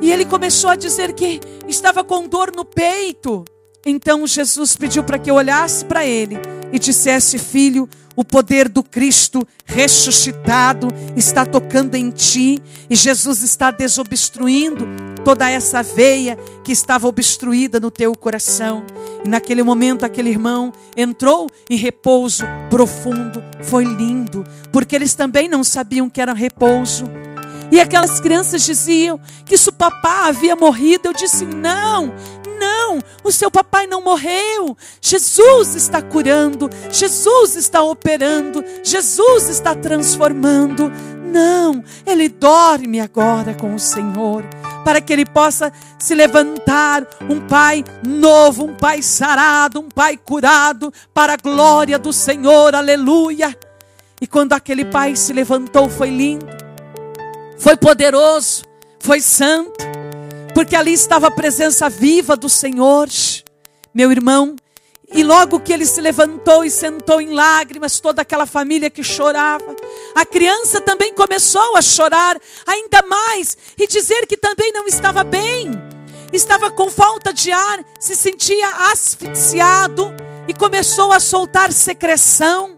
E 0.01 0.11
ele 0.11 0.25
começou 0.25 0.71
a 0.71 0.77
dizer 0.77 1.13
que 1.13 1.41
estava 1.69 2.03
com 2.03 2.27
dor 2.27 2.53
no 2.55 2.65
peito. 2.65 3.45
Então 3.85 4.27
Jesus 4.27 4.77
pediu 4.77 5.05
para 5.05 5.19
que 5.19 5.31
eu 5.31 5.37
olhasse 5.37 5.85
para 5.85 6.05
ele 6.05 6.37
e 6.73 6.79
dissesse: 6.79 7.39
Filho, 7.39 7.89
o 8.17 8.25
poder 8.25 8.69
do 8.69 8.83
Cristo 8.83 9.47
ressuscitado 9.65 10.89
está 11.15 11.47
tocando 11.47 11.95
em 11.95 12.11
ti 12.11 12.61
e 12.91 12.97
Jesus 12.97 13.43
está 13.43 13.71
desobstruindo 13.71 14.87
toda 15.27 15.51
essa 15.51 15.83
veia 15.83 16.39
que 16.63 16.71
estava 16.71 17.09
obstruída 17.09 17.81
no 17.81 17.91
teu 17.91 18.15
coração. 18.15 18.85
E 19.25 19.29
naquele 19.29 19.61
momento, 19.61 20.05
aquele 20.05 20.31
irmão 20.31 20.73
entrou 20.97 21.51
em 21.69 21.77
repouso 21.77 22.45
profundo. 22.71 23.43
Foi 23.65 23.83
lindo, 23.83 24.45
porque 24.71 24.95
eles 24.95 25.17
também 25.17 25.49
não 25.49 25.65
sabiam 25.65 26.09
que 26.09 26.21
era 26.21 26.33
repouso. 26.33 27.07
E 27.73 27.81
aquelas 27.81 28.21
crianças 28.21 28.63
diziam 28.63 29.19
que 29.45 29.59
se 29.59 29.69
o 29.69 29.73
papá 29.73 30.29
havia 30.29 30.55
morrido, 30.55 31.09
eu 31.09 31.13
disse: 31.13 31.45
não, 31.45 32.15
Não, 32.61 33.01
o 33.25 33.33
seu 33.33 33.51
papai 33.51 33.89
não 33.89 34.01
morreu. 34.01 34.77
Jesus 35.01 35.75
está 35.75 36.01
curando, 36.01 36.71
Jesus 36.89 37.57
está 37.57 37.83
operando, 37.83 38.65
Jesus 38.85 39.49
está 39.49 39.75
transformando. 39.75 40.93
Não, 41.37 41.85
ele 42.07 42.31
dorme 42.31 42.99
agora 42.99 43.53
com 43.53 43.75
o 43.75 43.79
Senhor, 43.79 44.43
para 44.83 45.03
que 45.03 45.13
ele 45.13 45.27
possa 45.27 45.71
se 45.99 46.15
levantar, 46.15 47.07
um 47.29 47.47
pai 47.47 47.85
novo, 48.09 48.65
um 48.65 48.75
pai 48.75 49.03
sarado, 49.03 49.81
um 49.81 49.89
pai 49.91 50.17
curado, 50.17 50.91
para 51.13 51.35
a 51.35 51.37
glória 51.37 51.99
do 51.99 52.11
Senhor, 52.11 52.75
aleluia. 52.75 53.55
E 54.19 54.27
quando 54.27 54.55
aquele 54.55 54.87
pai 54.87 55.15
se 55.15 55.35
levantou, 55.35 55.91
foi 55.91 56.09
lindo, 56.09 56.47
foi 57.59 57.77
poderoso, 57.77 58.65
foi 58.99 59.21
santo, 59.21 59.85
porque 60.55 60.75
ali 60.75 60.95
estava 60.95 61.27
a 61.27 61.31
presença 61.31 61.87
viva 61.91 62.35
do 62.35 62.49
Senhor, 62.49 63.11
meu 63.93 64.11
irmão. 64.11 64.57
E 65.13 65.23
logo 65.23 65.61
que 65.61 65.73
ele 65.73 65.85
se 65.85 66.01
levantou 66.01 66.65
e 66.65 66.71
sentou 66.71 67.21
em 67.21 67.35
lágrimas, 67.35 68.01
toda 68.01 68.23
aquela 68.23 68.47
família 68.47 68.89
que 68.89 69.05
chorava, 69.05 69.76
a 70.17 70.25
criança 70.25 70.81
também 70.81 71.13
começou 71.13 71.77
a 71.77 71.83
chorar 71.83 72.41
ainda 72.67 73.03
mais 73.07 73.55
e 73.77 73.87
dizer 73.87 74.27
que 74.27 74.35
também 74.35 74.73
não 74.73 74.87
estava 74.87 75.23
bem, 75.23 75.71
estava 76.33 76.71
com 76.71 76.91
falta 76.91 77.35
de 77.35 77.53
ar, 77.53 77.85
se 78.01 78.17
sentia 78.17 78.67
asfixiado 78.91 80.15
e 80.49 80.55
começou 80.55 81.13
a 81.13 81.21
soltar 81.21 81.71
secreção. 81.71 82.75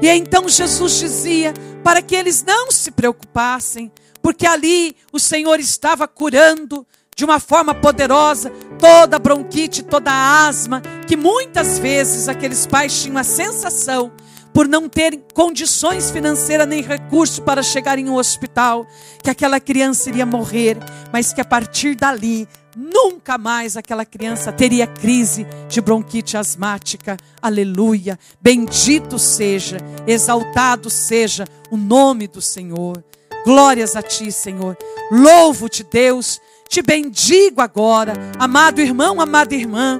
E 0.00 0.08
então 0.08 0.48
Jesus 0.48 0.96
dizia 1.00 1.52
para 1.82 2.00
que 2.00 2.14
eles 2.14 2.44
não 2.44 2.70
se 2.70 2.92
preocupassem, 2.92 3.90
porque 4.22 4.46
ali 4.46 4.94
o 5.12 5.18
Senhor 5.18 5.58
estava 5.58 6.06
curando 6.06 6.86
de 7.16 7.24
uma 7.24 7.40
forma 7.40 7.74
poderosa 7.74 8.52
toda 8.78 9.18
bronquite, 9.18 9.82
toda 9.82 10.12
asma, 10.46 10.80
que 11.08 11.16
muitas 11.16 11.80
vezes 11.80 12.28
aqueles 12.28 12.64
pais 12.64 13.02
tinham 13.02 13.18
a 13.18 13.24
sensação, 13.24 14.12
por 14.52 14.66
não 14.66 14.88
terem 14.88 15.22
condições 15.34 16.10
financeiras 16.10 16.66
nem 16.66 16.82
recursos 16.82 17.38
para 17.38 17.62
chegar 17.62 17.98
em 17.98 18.08
um 18.08 18.16
hospital, 18.16 18.86
que 19.22 19.30
aquela 19.30 19.60
criança 19.60 20.08
iria 20.08 20.26
morrer, 20.26 20.76
mas 21.12 21.32
que 21.32 21.40
a 21.40 21.44
partir 21.44 21.94
dali 21.94 22.48
nunca 22.76 23.36
mais 23.36 23.76
aquela 23.76 24.04
criança 24.04 24.52
teria 24.52 24.86
crise 24.86 25.46
de 25.68 25.80
bronquite 25.80 26.36
asmática. 26.36 27.16
Aleluia. 27.40 28.18
Bendito 28.40 29.18
seja, 29.18 29.78
exaltado 30.06 30.88
seja 30.88 31.44
o 31.70 31.76
nome 31.76 32.26
do 32.26 32.40
Senhor. 32.40 33.02
Glórias 33.44 33.96
a 33.96 34.02
ti, 34.02 34.30
Senhor. 34.30 34.76
Louvo-te, 35.10 35.82
Deus 35.82 36.40
te 36.70 36.82
bendigo 36.82 37.60
agora, 37.60 38.12
amado 38.38 38.80
irmão, 38.80 39.20
amada 39.20 39.56
irmã. 39.56 39.98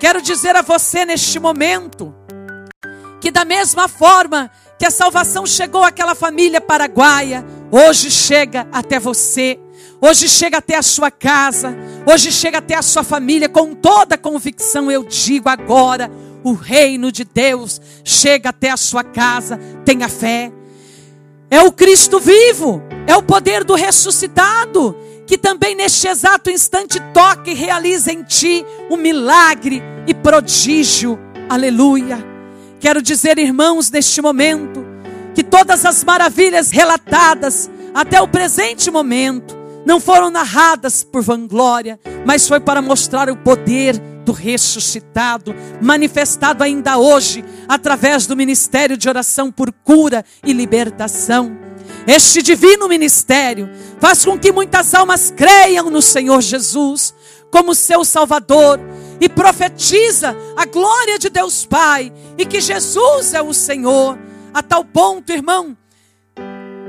Quero 0.00 0.20
dizer 0.20 0.56
a 0.56 0.60
você 0.60 1.04
neste 1.04 1.38
momento 1.38 2.12
que, 3.22 3.30
da 3.30 3.44
mesma 3.44 3.86
forma 3.86 4.50
que 4.76 4.84
a 4.84 4.90
salvação 4.90 5.46
chegou 5.46 5.84
àquela 5.84 6.12
família 6.12 6.60
paraguaia, 6.60 7.46
hoje 7.70 8.10
chega 8.10 8.66
até 8.72 8.98
você, 8.98 9.60
hoje 10.00 10.28
chega 10.28 10.58
até 10.58 10.76
a 10.76 10.82
sua 10.82 11.08
casa, 11.08 11.72
hoje 12.04 12.32
chega 12.32 12.58
até 12.58 12.74
a 12.74 12.82
sua 12.82 13.04
família, 13.04 13.48
com 13.48 13.76
toda 13.76 14.18
convicção 14.18 14.90
eu 14.90 15.04
digo 15.04 15.48
agora: 15.48 16.10
o 16.42 16.52
reino 16.52 17.12
de 17.12 17.22
Deus 17.22 17.80
chega 18.02 18.48
até 18.48 18.70
a 18.70 18.76
sua 18.76 19.04
casa, 19.04 19.56
tenha 19.84 20.08
fé. 20.08 20.50
É 21.48 21.60
o 21.62 21.70
Cristo 21.70 22.18
vivo, 22.18 22.82
é 23.06 23.14
o 23.14 23.22
poder 23.22 23.62
do 23.62 23.76
ressuscitado 23.76 24.96
que 25.28 25.38
também 25.38 25.76
neste 25.76 26.08
exato 26.08 26.50
instante 26.50 26.98
toque 27.14 27.52
e 27.52 27.54
realize 27.54 28.10
em 28.10 28.24
ti 28.24 28.66
um 28.90 28.96
milagre 28.96 29.80
e 30.08 30.12
prodígio. 30.12 31.16
Aleluia. 31.48 32.31
Quero 32.82 33.00
dizer, 33.00 33.38
irmãos, 33.38 33.92
neste 33.92 34.20
momento, 34.20 34.84
que 35.36 35.44
todas 35.44 35.86
as 35.86 36.02
maravilhas 36.02 36.72
relatadas 36.72 37.70
até 37.94 38.20
o 38.20 38.26
presente 38.26 38.90
momento 38.90 39.56
não 39.86 40.00
foram 40.00 40.30
narradas 40.30 41.04
por 41.04 41.22
vanglória, 41.22 41.96
mas 42.26 42.48
foi 42.48 42.58
para 42.58 42.82
mostrar 42.82 43.30
o 43.30 43.36
poder 43.36 43.96
do 44.24 44.32
ressuscitado, 44.32 45.54
manifestado 45.80 46.64
ainda 46.64 46.98
hoje 46.98 47.44
através 47.68 48.26
do 48.26 48.34
ministério 48.34 48.96
de 48.96 49.08
oração 49.08 49.52
por 49.52 49.72
cura 49.84 50.24
e 50.44 50.52
libertação. 50.52 51.56
Este 52.04 52.42
divino 52.42 52.88
ministério 52.88 53.70
faz 54.00 54.24
com 54.24 54.36
que 54.36 54.50
muitas 54.50 54.92
almas 54.92 55.30
creiam 55.30 55.88
no 55.88 56.02
Senhor 56.02 56.40
Jesus 56.40 57.14
como 57.48 57.76
seu 57.76 58.04
Salvador 58.04 58.80
e 59.22 59.28
profetiza 59.28 60.36
a 60.56 60.64
glória 60.64 61.16
de 61.16 61.30
Deus 61.30 61.64
Pai 61.64 62.12
e 62.36 62.44
que 62.44 62.60
Jesus 62.60 63.34
é 63.34 63.40
o 63.40 63.54
Senhor, 63.54 64.18
a 64.52 64.64
tal 64.64 64.84
ponto, 64.84 65.30
irmão, 65.30 65.76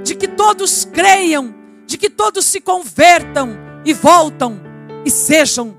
de 0.03 0.15
que 0.15 0.27
todos 0.27 0.83
creiam, 0.83 1.53
de 1.85 1.95
que 1.95 2.09
todos 2.09 2.43
se 2.45 2.59
convertam 2.59 3.55
e 3.85 3.93
voltam 3.93 4.59
e 5.05 5.11
sejam 5.11 5.77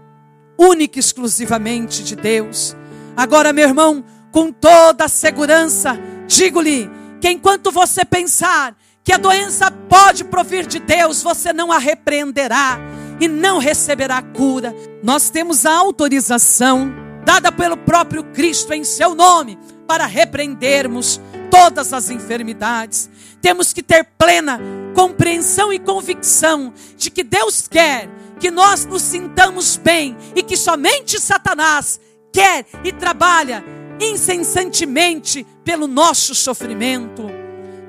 única 0.56 0.96
e 0.96 1.00
exclusivamente 1.00 2.04
de 2.04 2.14
Deus. 2.14 2.76
Agora, 3.16 3.52
meu 3.52 3.66
irmão, 3.66 4.04
com 4.30 4.52
toda 4.52 5.06
a 5.06 5.08
segurança, 5.08 5.98
digo-lhe 6.28 6.88
que 7.20 7.28
enquanto 7.28 7.72
você 7.72 8.04
pensar 8.04 8.76
que 9.02 9.12
a 9.12 9.18
doença 9.18 9.72
pode 9.72 10.22
provir 10.22 10.68
de 10.68 10.78
Deus, 10.78 11.20
você 11.20 11.52
não 11.52 11.72
a 11.72 11.78
repreenderá 11.78 12.78
e 13.20 13.28
não 13.28 13.58
receberá 13.58 14.20
cura. 14.22 14.74
Nós 15.02 15.30
temos 15.30 15.64
a 15.66 15.76
autorização 15.76 16.92
dada 17.24 17.50
pelo 17.50 17.76
próprio 17.76 18.22
Cristo 18.24 18.72
em 18.72 18.84
seu 18.84 19.14
nome 19.14 19.58
para 19.86 20.06
repreendermos 20.06 21.20
todas 21.50 21.92
as 21.92 22.10
enfermidades. 22.10 23.08
Temos 23.40 23.72
que 23.72 23.82
ter 23.82 24.04
plena 24.18 24.60
compreensão 24.94 25.72
e 25.72 25.78
convicção 25.78 26.72
de 26.96 27.10
que 27.10 27.22
Deus 27.22 27.68
quer 27.68 28.08
que 28.40 28.50
nós 28.50 28.84
nos 28.84 29.02
sintamos 29.02 29.76
bem 29.76 30.16
e 30.34 30.42
que 30.42 30.56
somente 30.56 31.20
Satanás 31.20 32.00
quer 32.32 32.66
e 32.82 32.92
trabalha 32.92 33.64
incessantemente 34.00 35.46
pelo 35.64 35.86
nosso 35.86 36.34
sofrimento. 36.34 37.33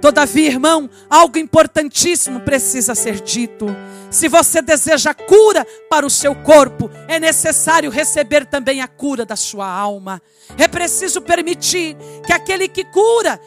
Todavia, 0.06 0.50
irmão, 0.50 0.88
algo 1.10 1.40
importantíssimo 1.40 2.42
precisa 2.42 2.94
ser 2.94 3.22
dito. 3.22 3.66
Se 4.12 4.28
você 4.28 4.62
deseja 4.62 5.16
cura 5.16 5.66
para 5.90 6.06
o 6.06 6.12
seu 6.12 6.36
corpo, 6.36 6.92
é 7.08 7.20
necessário 7.20 7.90
receber 7.90 8.46
também 8.46 8.82
a 8.82 8.88
cura 8.88 9.26
da 9.26 9.36
sua 9.36 9.68
alma. 9.68 10.22
É 10.60 10.68
preciso 10.68 11.24
permitir 11.24 11.98
que 12.24 12.32
aquele 12.32 12.68
que 12.68 12.84
cura 12.84 13.42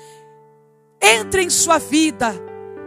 entre 1.01 1.45
em 1.45 1.49
sua 1.49 1.79
vida, 1.79 2.35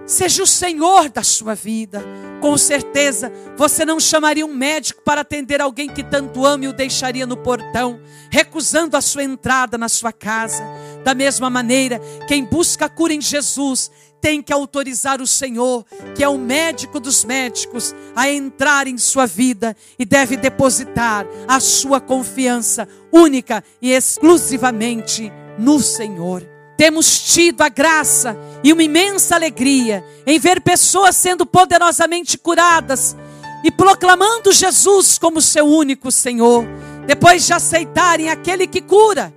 seja 0.05 0.43
o 0.43 0.47
Senhor 0.47 1.09
da 1.09 1.23
sua 1.23 1.55
vida. 1.55 2.03
Com 2.39 2.57
certeza, 2.57 3.31
você 3.55 3.85
não 3.85 3.99
chamaria 3.99 4.45
um 4.45 4.53
médico 4.53 5.01
para 5.03 5.21
atender 5.21 5.61
alguém 5.61 5.87
que 5.87 6.03
tanto 6.03 6.45
ama 6.45 6.65
e 6.65 6.67
o 6.67 6.73
deixaria 6.73 7.25
no 7.25 7.37
portão, 7.37 7.99
recusando 8.29 8.97
a 8.97 9.01
sua 9.01 9.23
entrada 9.23 9.77
na 9.77 9.87
sua 9.87 10.11
casa. 10.11 10.63
Da 11.03 11.13
mesma 11.13 11.49
maneira, 11.49 11.99
quem 12.27 12.43
busca 12.43 12.85
a 12.85 12.89
cura 12.89 13.13
em 13.13 13.21
Jesus 13.21 13.91
tem 14.19 14.41
que 14.41 14.53
autorizar 14.53 15.19
o 15.19 15.27
Senhor, 15.27 15.83
que 16.15 16.23
é 16.23 16.29
o 16.29 16.37
médico 16.37 16.99
dos 16.99 17.25
médicos, 17.25 17.95
a 18.15 18.29
entrar 18.29 18.87
em 18.87 18.97
sua 18.97 19.25
vida 19.25 19.75
e 19.97 20.05
deve 20.05 20.37
depositar 20.37 21.25
a 21.47 21.59
sua 21.59 21.99
confiança 21.99 22.87
única 23.11 23.63
e 23.81 23.91
exclusivamente 23.91 25.31
no 25.57 25.79
Senhor. 25.79 26.50
Temos 26.81 27.19
tido 27.31 27.61
a 27.61 27.69
graça 27.69 28.35
e 28.63 28.73
uma 28.73 28.81
imensa 28.81 29.35
alegria 29.35 30.03
em 30.25 30.39
ver 30.39 30.61
pessoas 30.61 31.15
sendo 31.15 31.45
poderosamente 31.45 32.39
curadas 32.39 33.15
e 33.63 33.69
proclamando 33.69 34.51
Jesus 34.51 35.19
como 35.19 35.39
seu 35.39 35.67
único 35.67 36.11
Senhor, 36.11 36.65
depois 37.05 37.45
de 37.45 37.53
aceitarem 37.53 38.31
aquele 38.31 38.65
que 38.65 38.81
cura 38.81 39.31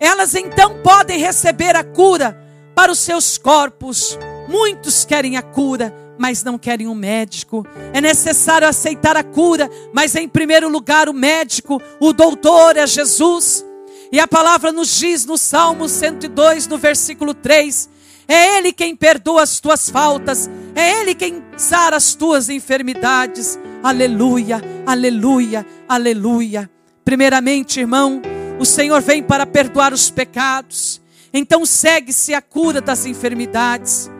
elas 0.00 0.34
então 0.34 0.80
podem 0.82 1.18
receber 1.18 1.76
a 1.76 1.84
cura 1.84 2.34
para 2.74 2.90
os 2.90 3.00
seus 3.00 3.36
corpos. 3.36 4.18
Muitos 4.48 5.04
querem 5.04 5.36
a 5.36 5.42
cura, 5.42 5.94
mas 6.16 6.42
não 6.42 6.56
querem 6.56 6.86
um 6.86 6.94
médico. 6.94 7.66
É 7.92 8.00
necessário 8.00 8.66
aceitar 8.66 9.14
a 9.14 9.22
cura, 9.22 9.68
mas 9.92 10.14
em 10.14 10.26
primeiro 10.26 10.70
lugar 10.70 11.08
o 11.08 11.12
médico, 11.12 11.82
o 12.00 12.14
doutor 12.14 12.78
é 12.78 12.86
Jesus. 12.86 13.67
E 14.10 14.18
a 14.18 14.26
palavra 14.26 14.72
nos 14.72 14.88
diz 14.96 15.24
no 15.26 15.36
Salmo 15.36 15.88
102, 15.88 16.66
no 16.66 16.78
versículo 16.78 17.34
3: 17.34 17.88
É 18.26 18.56
Ele 18.56 18.72
quem 18.72 18.96
perdoa 18.96 19.42
as 19.42 19.60
tuas 19.60 19.90
faltas, 19.90 20.48
é 20.74 21.00
Ele 21.00 21.14
quem 21.14 21.42
sara 21.56 21.96
as 21.96 22.14
tuas 22.14 22.48
enfermidades. 22.48 23.58
Aleluia, 23.82 24.62
aleluia, 24.86 25.66
aleluia. 25.88 26.70
Primeiramente, 27.04 27.80
irmão, 27.80 28.20
o 28.58 28.64
Senhor 28.64 29.00
vem 29.00 29.22
para 29.22 29.46
perdoar 29.46 29.92
os 29.92 30.10
pecados. 30.10 31.00
Então 31.32 31.64
segue-se 31.66 32.34
a 32.34 32.40
cura 32.40 32.80
das 32.80 33.04
enfermidades. 33.04 34.10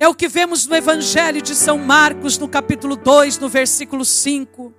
É 0.00 0.06
o 0.06 0.14
que 0.14 0.28
vemos 0.28 0.66
no 0.66 0.76
Evangelho 0.76 1.42
de 1.42 1.54
São 1.54 1.78
Marcos, 1.78 2.38
no 2.38 2.48
capítulo 2.48 2.96
2, 2.96 3.38
no 3.38 3.48
versículo 3.48 4.04
5. 4.04 4.72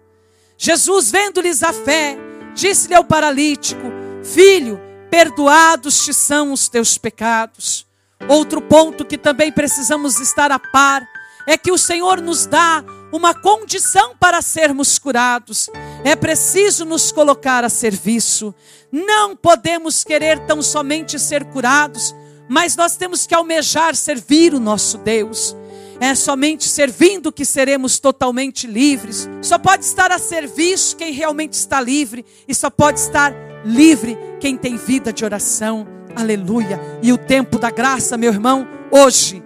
Jesus, 0.57 1.11
vendo-lhes 1.11 1.63
a 1.63 1.73
fé, 1.73 2.17
disse-lhe 2.59 2.95
ao 2.95 3.03
paralítico: 3.03 3.91
Filho, 4.23 4.79
perdoados 5.09 6.03
te 6.03 6.13
são 6.13 6.51
os 6.51 6.67
teus 6.67 6.97
pecados. 6.97 7.87
Outro 8.27 8.61
ponto 8.61 9.05
que 9.05 9.17
também 9.17 9.51
precisamos 9.51 10.19
estar 10.19 10.51
a 10.51 10.59
par 10.59 11.07
é 11.47 11.57
que 11.57 11.71
o 11.71 11.77
Senhor 11.77 12.21
nos 12.21 12.45
dá 12.45 12.83
uma 13.11 13.33
condição 13.33 14.15
para 14.19 14.41
sermos 14.41 14.99
curados. 14.99 15.69
É 16.03 16.15
preciso 16.15 16.85
nos 16.85 17.11
colocar 17.11 17.63
a 17.63 17.69
serviço. 17.69 18.53
Não 18.91 19.35
podemos 19.35 20.03
querer 20.03 20.39
tão 20.45 20.61
somente 20.61 21.17
ser 21.17 21.45
curados, 21.45 22.13
mas 22.47 22.75
nós 22.75 22.95
temos 22.97 23.25
que 23.25 23.33
almejar 23.33 23.95
servir 23.95 24.53
o 24.53 24.59
nosso 24.59 24.97
Deus. 24.97 25.55
É 26.01 26.15
somente 26.15 26.67
servindo 26.67 27.31
que 27.31 27.43
seremos 27.43 27.99
totalmente 27.99 28.65
livres. 28.65 29.29
Só 29.41 29.57
pode 29.57 29.83
estar 29.83 30.11
a 30.11 30.17
serviço 30.17 30.95
quem 30.95 31.11
realmente 31.11 31.53
está 31.53 31.81
livre, 31.81 32.25
e 32.47 32.55
só 32.55 32.69
pode 32.69 32.99
estar 32.99 33.33
livre 33.65 34.17
quem 34.39 34.55
tem 34.55 34.77
vida 34.77 35.11
de 35.11 35.25
oração. 35.25 35.85
Aleluia. 36.15 36.79
E 37.03 37.11
o 37.11 37.17
tempo 37.17 37.59
da 37.59 37.69
graça, 37.69 38.17
meu 38.17 38.31
irmão, 38.31 38.67
hoje 38.89 39.43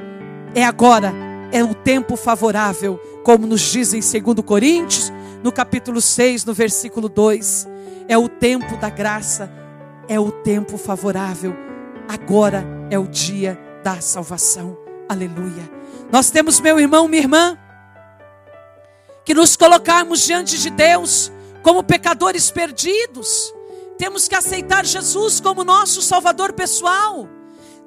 é 0.53 0.63
agora, 0.63 1.11
é 1.51 1.63
o 1.63 1.73
tempo 1.73 2.15
favorável, 2.15 2.99
como 3.23 3.47
nos 3.47 3.61
diz 3.61 3.93
em 3.93 3.99
2 3.99 4.45
Coríntios, 4.45 5.11
no 5.43 5.51
capítulo 5.51 5.99
6, 5.99 6.45
no 6.45 6.53
versículo 6.53 7.09
2. 7.09 7.67
É 8.07 8.17
o 8.17 8.29
tempo 8.29 8.77
da 8.77 8.89
graça, 8.89 9.51
é 10.07 10.19
o 10.19 10.31
tempo 10.31 10.77
favorável. 10.77 11.55
Agora 12.07 12.63
é 12.89 12.99
o 12.99 13.07
dia 13.07 13.59
da 13.83 13.99
salvação. 13.99 14.77
Aleluia. 15.09 15.82
Nós 16.13 16.29
temos, 16.29 16.59
meu 16.59 16.79
irmão, 16.79 17.07
minha 17.07 17.23
irmã, 17.23 17.57
que 19.25 19.33
nos 19.33 19.55
colocarmos 19.55 20.21
diante 20.21 20.59
de 20.59 20.69
Deus 20.69 21.31
como 21.63 21.81
pecadores 21.81 22.51
perdidos. 22.51 23.51
Temos 23.97 24.27
que 24.27 24.35
aceitar 24.35 24.85
Jesus 24.85 25.39
como 25.39 25.63
nosso 25.63 26.03
Salvador 26.03 26.53
pessoal. 26.53 27.27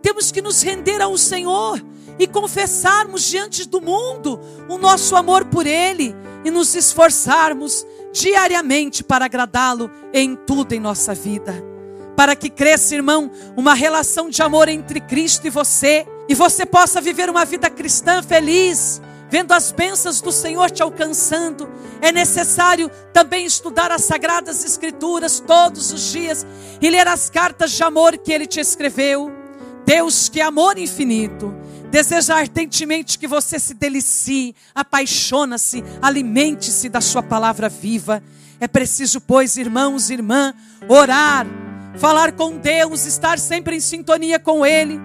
Temos 0.02 0.32
que 0.32 0.42
nos 0.42 0.60
render 0.60 1.00
ao 1.00 1.16
Senhor 1.16 1.80
e 2.18 2.26
confessarmos 2.26 3.22
diante 3.22 3.64
do 3.64 3.80
mundo 3.80 4.40
o 4.68 4.76
nosso 4.76 5.14
amor 5.14 5.44
por 5.44 5.64
Ele 5.64 6.12
e 6.44 6.50
nos 6.50 6.74
esforçarmos 6.74 7.86
diariamente 8.12 9.04
para 9.04 9.26
agradá-lo 9.26 9.88
em 10.12 10.34
tudo 10.34 10.72
em 10.72 10.80
nossa 10.80 11.14
vida. 11.14 11.54
Para 12.16 12.34
que 12.34 12.50
cresça, 12.50 12.96
irmão, 12.96 13.30
uma 13.56 13.72
relação 13.72 14.28
de 14.28 14.42
amor 14.42 14.68
entre 14.68 15.00
Cristo 15.00 15.46
e 15.46 15.50
você, 15.50 16.04
e 16.28 16.34
você 16.34 16.66
possa 16.66 17.00
viver 17.00 17.30
uma 17.30 17.44
vida 17.44 17.70
cristã 17.70 18.22
feliz, 18.22 19.00
vendo 19.30 19.52
as 19.52 19.70
bênçãos 19.72 20.20
do 20.20 20.32
Senhor 20.32 20.70
te 20.70 20.82
alcançando, 20.82 21.68
é 22.00 22.10
necessário 22.12 22.90
também 23.12 23.46
estudar 23.46 23.90
as 23.90 24.04
Sagradas 24.04 24.64
Escrituras 24.64 25.40
todos 25.40 25.92
os 25.92 26.12
dias 26.12 26.46
e 26.80 26.90
ler 26.90 27.06
as 27.06 27.30
cartas 27.30 27.72
de 27.72 27.82
amor 27.82 28.18
que 28.18 28.32
Ele 28.32 28.46
te 28.46 28.60
escreveu. 28.60 29.32
Deus, 29.84 30.28
que 30.28 30.40
é 30.40 30.44
amor 30.44 30.78
infinito, 30.78 31.54
deseja 31.90 32.34
ardentemente 32.34 33.18
que 33.18 33.28
você 33.28 33.58
se 33.58 33.72
delicie, 33.72 34.54
apaixona-se, 34.74 35.84
alimente-se 36.02 36.88
da 36.88 37.00
Sua 37.00 37.22
palavra 37.22 37.68
viva. 37.68 38.22
É 38.58 38.66
preciso, 38.66 39.20
pois, 39.20 39.56
irmãos 39.56 40.10
e 40.10 40.14
irmã, 40.14 40.52
orar, 40.88 41.46
falar 41.98 42.32
com 42.32 42.56
Deus, 42.56 43.06
estar 43.06 43.38
sempre 43.38 43.76
em 43.76 43.80
sintonia 43.80 44.40
com 44.40 44.66
Ele. 44.66 45.00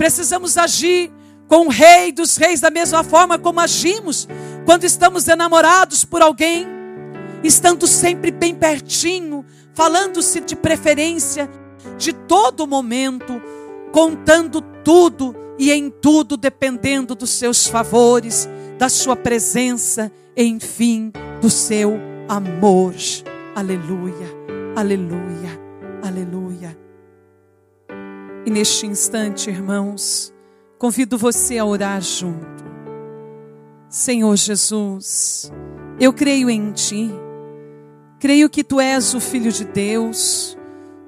Precisamos 0.00 0.56
agir 0.56 1.12
com 1.46 1.66
o 1.66 1.68
Rei 1.68 2.10
dos 2.10 2.38
Reis 2.38 2.58
da 2.58 2.70
mesma 2.70 3.04
forma 3.04 3.38
como 3.38 3.60
agimos 3.60 4.26
quando 4.64 4.84
estamos 4.84 5.28
enamorados 5.28 6.06
por 6.06 6.22
alguém, 6.22 6.66
estando 7.44 7.86
sempre 7.86 8.30
bem 8.30 8.54
pertinho, 8.54 9.44
falando-se 9.74 10.40
de 10.40 10.56
preferência, 10.56 11.50
de 11.98 12.14
todo 12.14 12.66
momento, 12.66 13.42
contando 13.92 14.62
tudo 14.82 15.36
e 15.58 15.70
em 15.70 15.90
tudo 15.90 16.34
dependendo 16.38 17.14
dos 17.14 17.28
seus 17.28 17.66
favores, 17.66 18.48
da 18.78 18.88
sua 18.88 19.14
presença, 19.14 20.10
enfim, 20.34 21.12
do 21.42 21.50
seu 21.50 22.00
amor. 22.26 22.94
Aleluia, 23.54 24.34
aleluia, 24.74 25.60
aleluia. 26.02 26.79
E 28.44 28.50
neste 28.50 28.86
instante, 28.86 29.50
irmãos, 29.50 30.32
convido 30.78 31.18
você 31.18 31.58
a 31.58 31.64
orar 31.64 32.00
junto. 32.00 32.64
Senhor 33.86 34.34
Jesus, 34.34 35.52
eu 36.00 36.10
creio 36.10 36.48
em 36.48 36.72
Ti, 36.72 37.10
creio 38.18 38.48
que 38.48 38.64
Tu 38.64 38.80
és 38.80 39.14
o 39.14 39.20
Filho 39.20 39.52
de 39.52 39.64
Deus, 39.66 40.56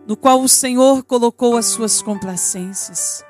no 0.06 0.14
qual 0.14 0.42
o 0.42 0.48
Senhor 0.48 1.02
colocou 1.04 1.56
as 1.56 1.66
Suas 1.66 2.02
complacências. 2.02 3.24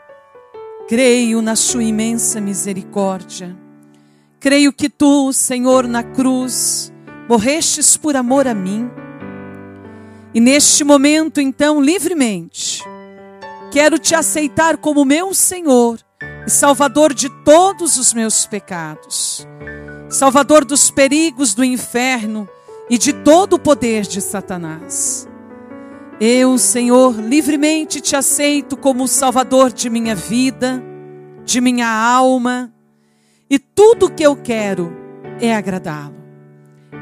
Creio 0.89 1.41
na 1.41 1.55
Sua 1.55 1.85
imensa 1.85 2.41
misericórdia. 2.41 3.57
Creio 4.41 4.73
que 4.73 4.91
Tu, 4.91 5.33
Senhor, 5.33 5.87
na 5.87 6.03
cruz, 6.03 6.93
morrestes 7.29 7.97
por 7.97 8.17
amor 8.17 8.49
a 8.49 8.55
mim. 8.55 8.91
E 10.35 10.41
neste 10.41 10.83
momento, 10.83 11.41
então, 11.41 11.81
livremente, 11.81 12.83
quero 13.73 13.99
te 13.99 14.15
aceitar 14.15 14.77
como 14.77 15.03
meu 15.03 15.33
Senhor 15.33 15.99
e 16.47 16.51
Salvador 16.51 17.15
de 17.15 17.31
todos 17.43 17.97
os 17.97 18.13
meus 18.13 18.47
pecados, 18.47 19.49
Salvador 20.11 20.63
dos 20.63 20.91
perigos 20.91 21.55
do 21.55 21.65
inferno 21.65 22.47
e 22.91 22.99
de 22.99 23.15
todo 23.15 23.55
o 23.55 23.59
poder 23.59 24.03
de 24.03 24.21
Satanás. 24.21 25.27
Eu, 26.21 26.59
Senhor, 26.59 27.19
livremente 27.19 28.03
te 28.03 28.15
aceito 28.15 28.77
como 28.77 29.09
Salvador 29.09 29.73
de 29.73 29.89
minha 29.89 30.15
vida, 30.15 30.83
de 31.43 31.59
minha 31.59 31.89
alma, 31.89 32.71
e 33.49 33.59
tudo 33.59 34.07
o 34.07 34.11
que 34.11 34.23
eu 34.23 34.37
quero 34.37 34.95
é 35.41 35.57
agradá-lo. 35.57 36.15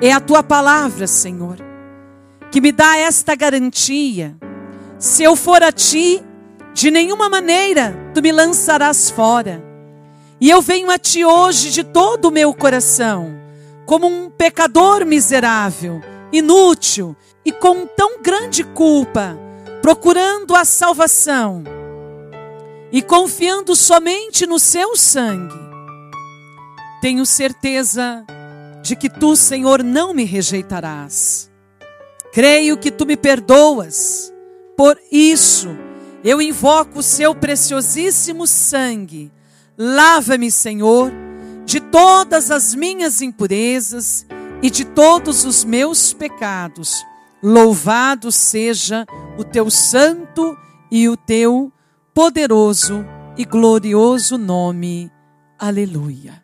É 0.01 0.13
a 0.13 0.21
tua 0.21 0.43
palavra, 0.43 1.09
Senhor, 1.09 1.57
que 2.53 2.61
me 2.61 2.71
dá 2.71 2.97
esta 2.97 3.35
garantia. 3.35 4.37
Se 5.01 5.25
eu 5.25 5.35
for 5.35 5.65
a 5.65 5.73
ti, 5.73 6.23
de 6.81 6.91
nenhuma 6.91 7.29
maneira 7.29 7.95
tu 8.15 8.23
me 8.23 8.33
lançarás 8.33 9.11
fora. 9.11 9.63
E 10.41 10.49
eu 10.49 10.63
venho 10.63 10.91
a 10.91 10.97
ti 10.97 11.23
hoje 11.23 11.71
de 11.71 11.85
todo 11.85 12.29
o 12.29 12.31
meu 12.31 12.55
coração, 12.55 13.39
como 13.85 14.07
um 14.07 14.31
pecador 14.31 15.05
miserável, 15.05 16.01
inútil 16.33 17.15
e 17.45 17.53
com 17.53 17.87
tão 17.87 18.23
grande 18.23 18.65
culpa, 18.65 19.39
procurando 19.83 20.57
a 20.57 20.65
salvação 20.65 21.65
e 22.91 23.03
confiando 23.03 23.77
somente 23.77 24.47
no 24.47 24.59
seu 24.59 24.97
sangue. 24.97 25.61
Tenho 27.03 27.27
certeza 27.27 28.25
de 28.81 28.97
que 28.97 29.11
tu, 29.11 29.37
Senhor, 29.37 29.85
não 29.85 30.15
me 30.15 30.25
rejeitarás. 30.25 31.51
Creio 32.33 32.79
que 32.79 32.91
tu 32.91 33.05
me 33.05 33.19
perdoas. 33.19 34.33
Por 34.79 34.99
isso, 35.13 35.77
eu 36.23 36.41
invoco 36.41 36.99
o 36.99 37.03
seu 37.03 37.35
preciosíssimo 37.35 38.47
sangue. 38.47 39.33
Lava-me, 39.77 40.51
Senhor, 40.51 41.11
de 41.65 41.81
todas 41.81 42.51
as 42.51 42.75
minhas 42.75 43.23
impurezas 43.23 44.27
e 44.63 44.71
de 44.71 44.85
todos 44.85 45.45
os 45.45 45.65
meus 45.65 46.13
pecados. 46.13 47.05
Louvado 47.43 48.31
seja 48.31 49.07
o 49.39 49.45
teu 49.45 49.71
santo 49.71 50.57
e 50.91 51.09
o 51.09 51.17
teu 51.17 51.73
poderoso 52.13 53.05
e 53.37 53.45
glorioso 53.45 54.37
nome. 54.37 55.11
Aleluia. 55.59 56.40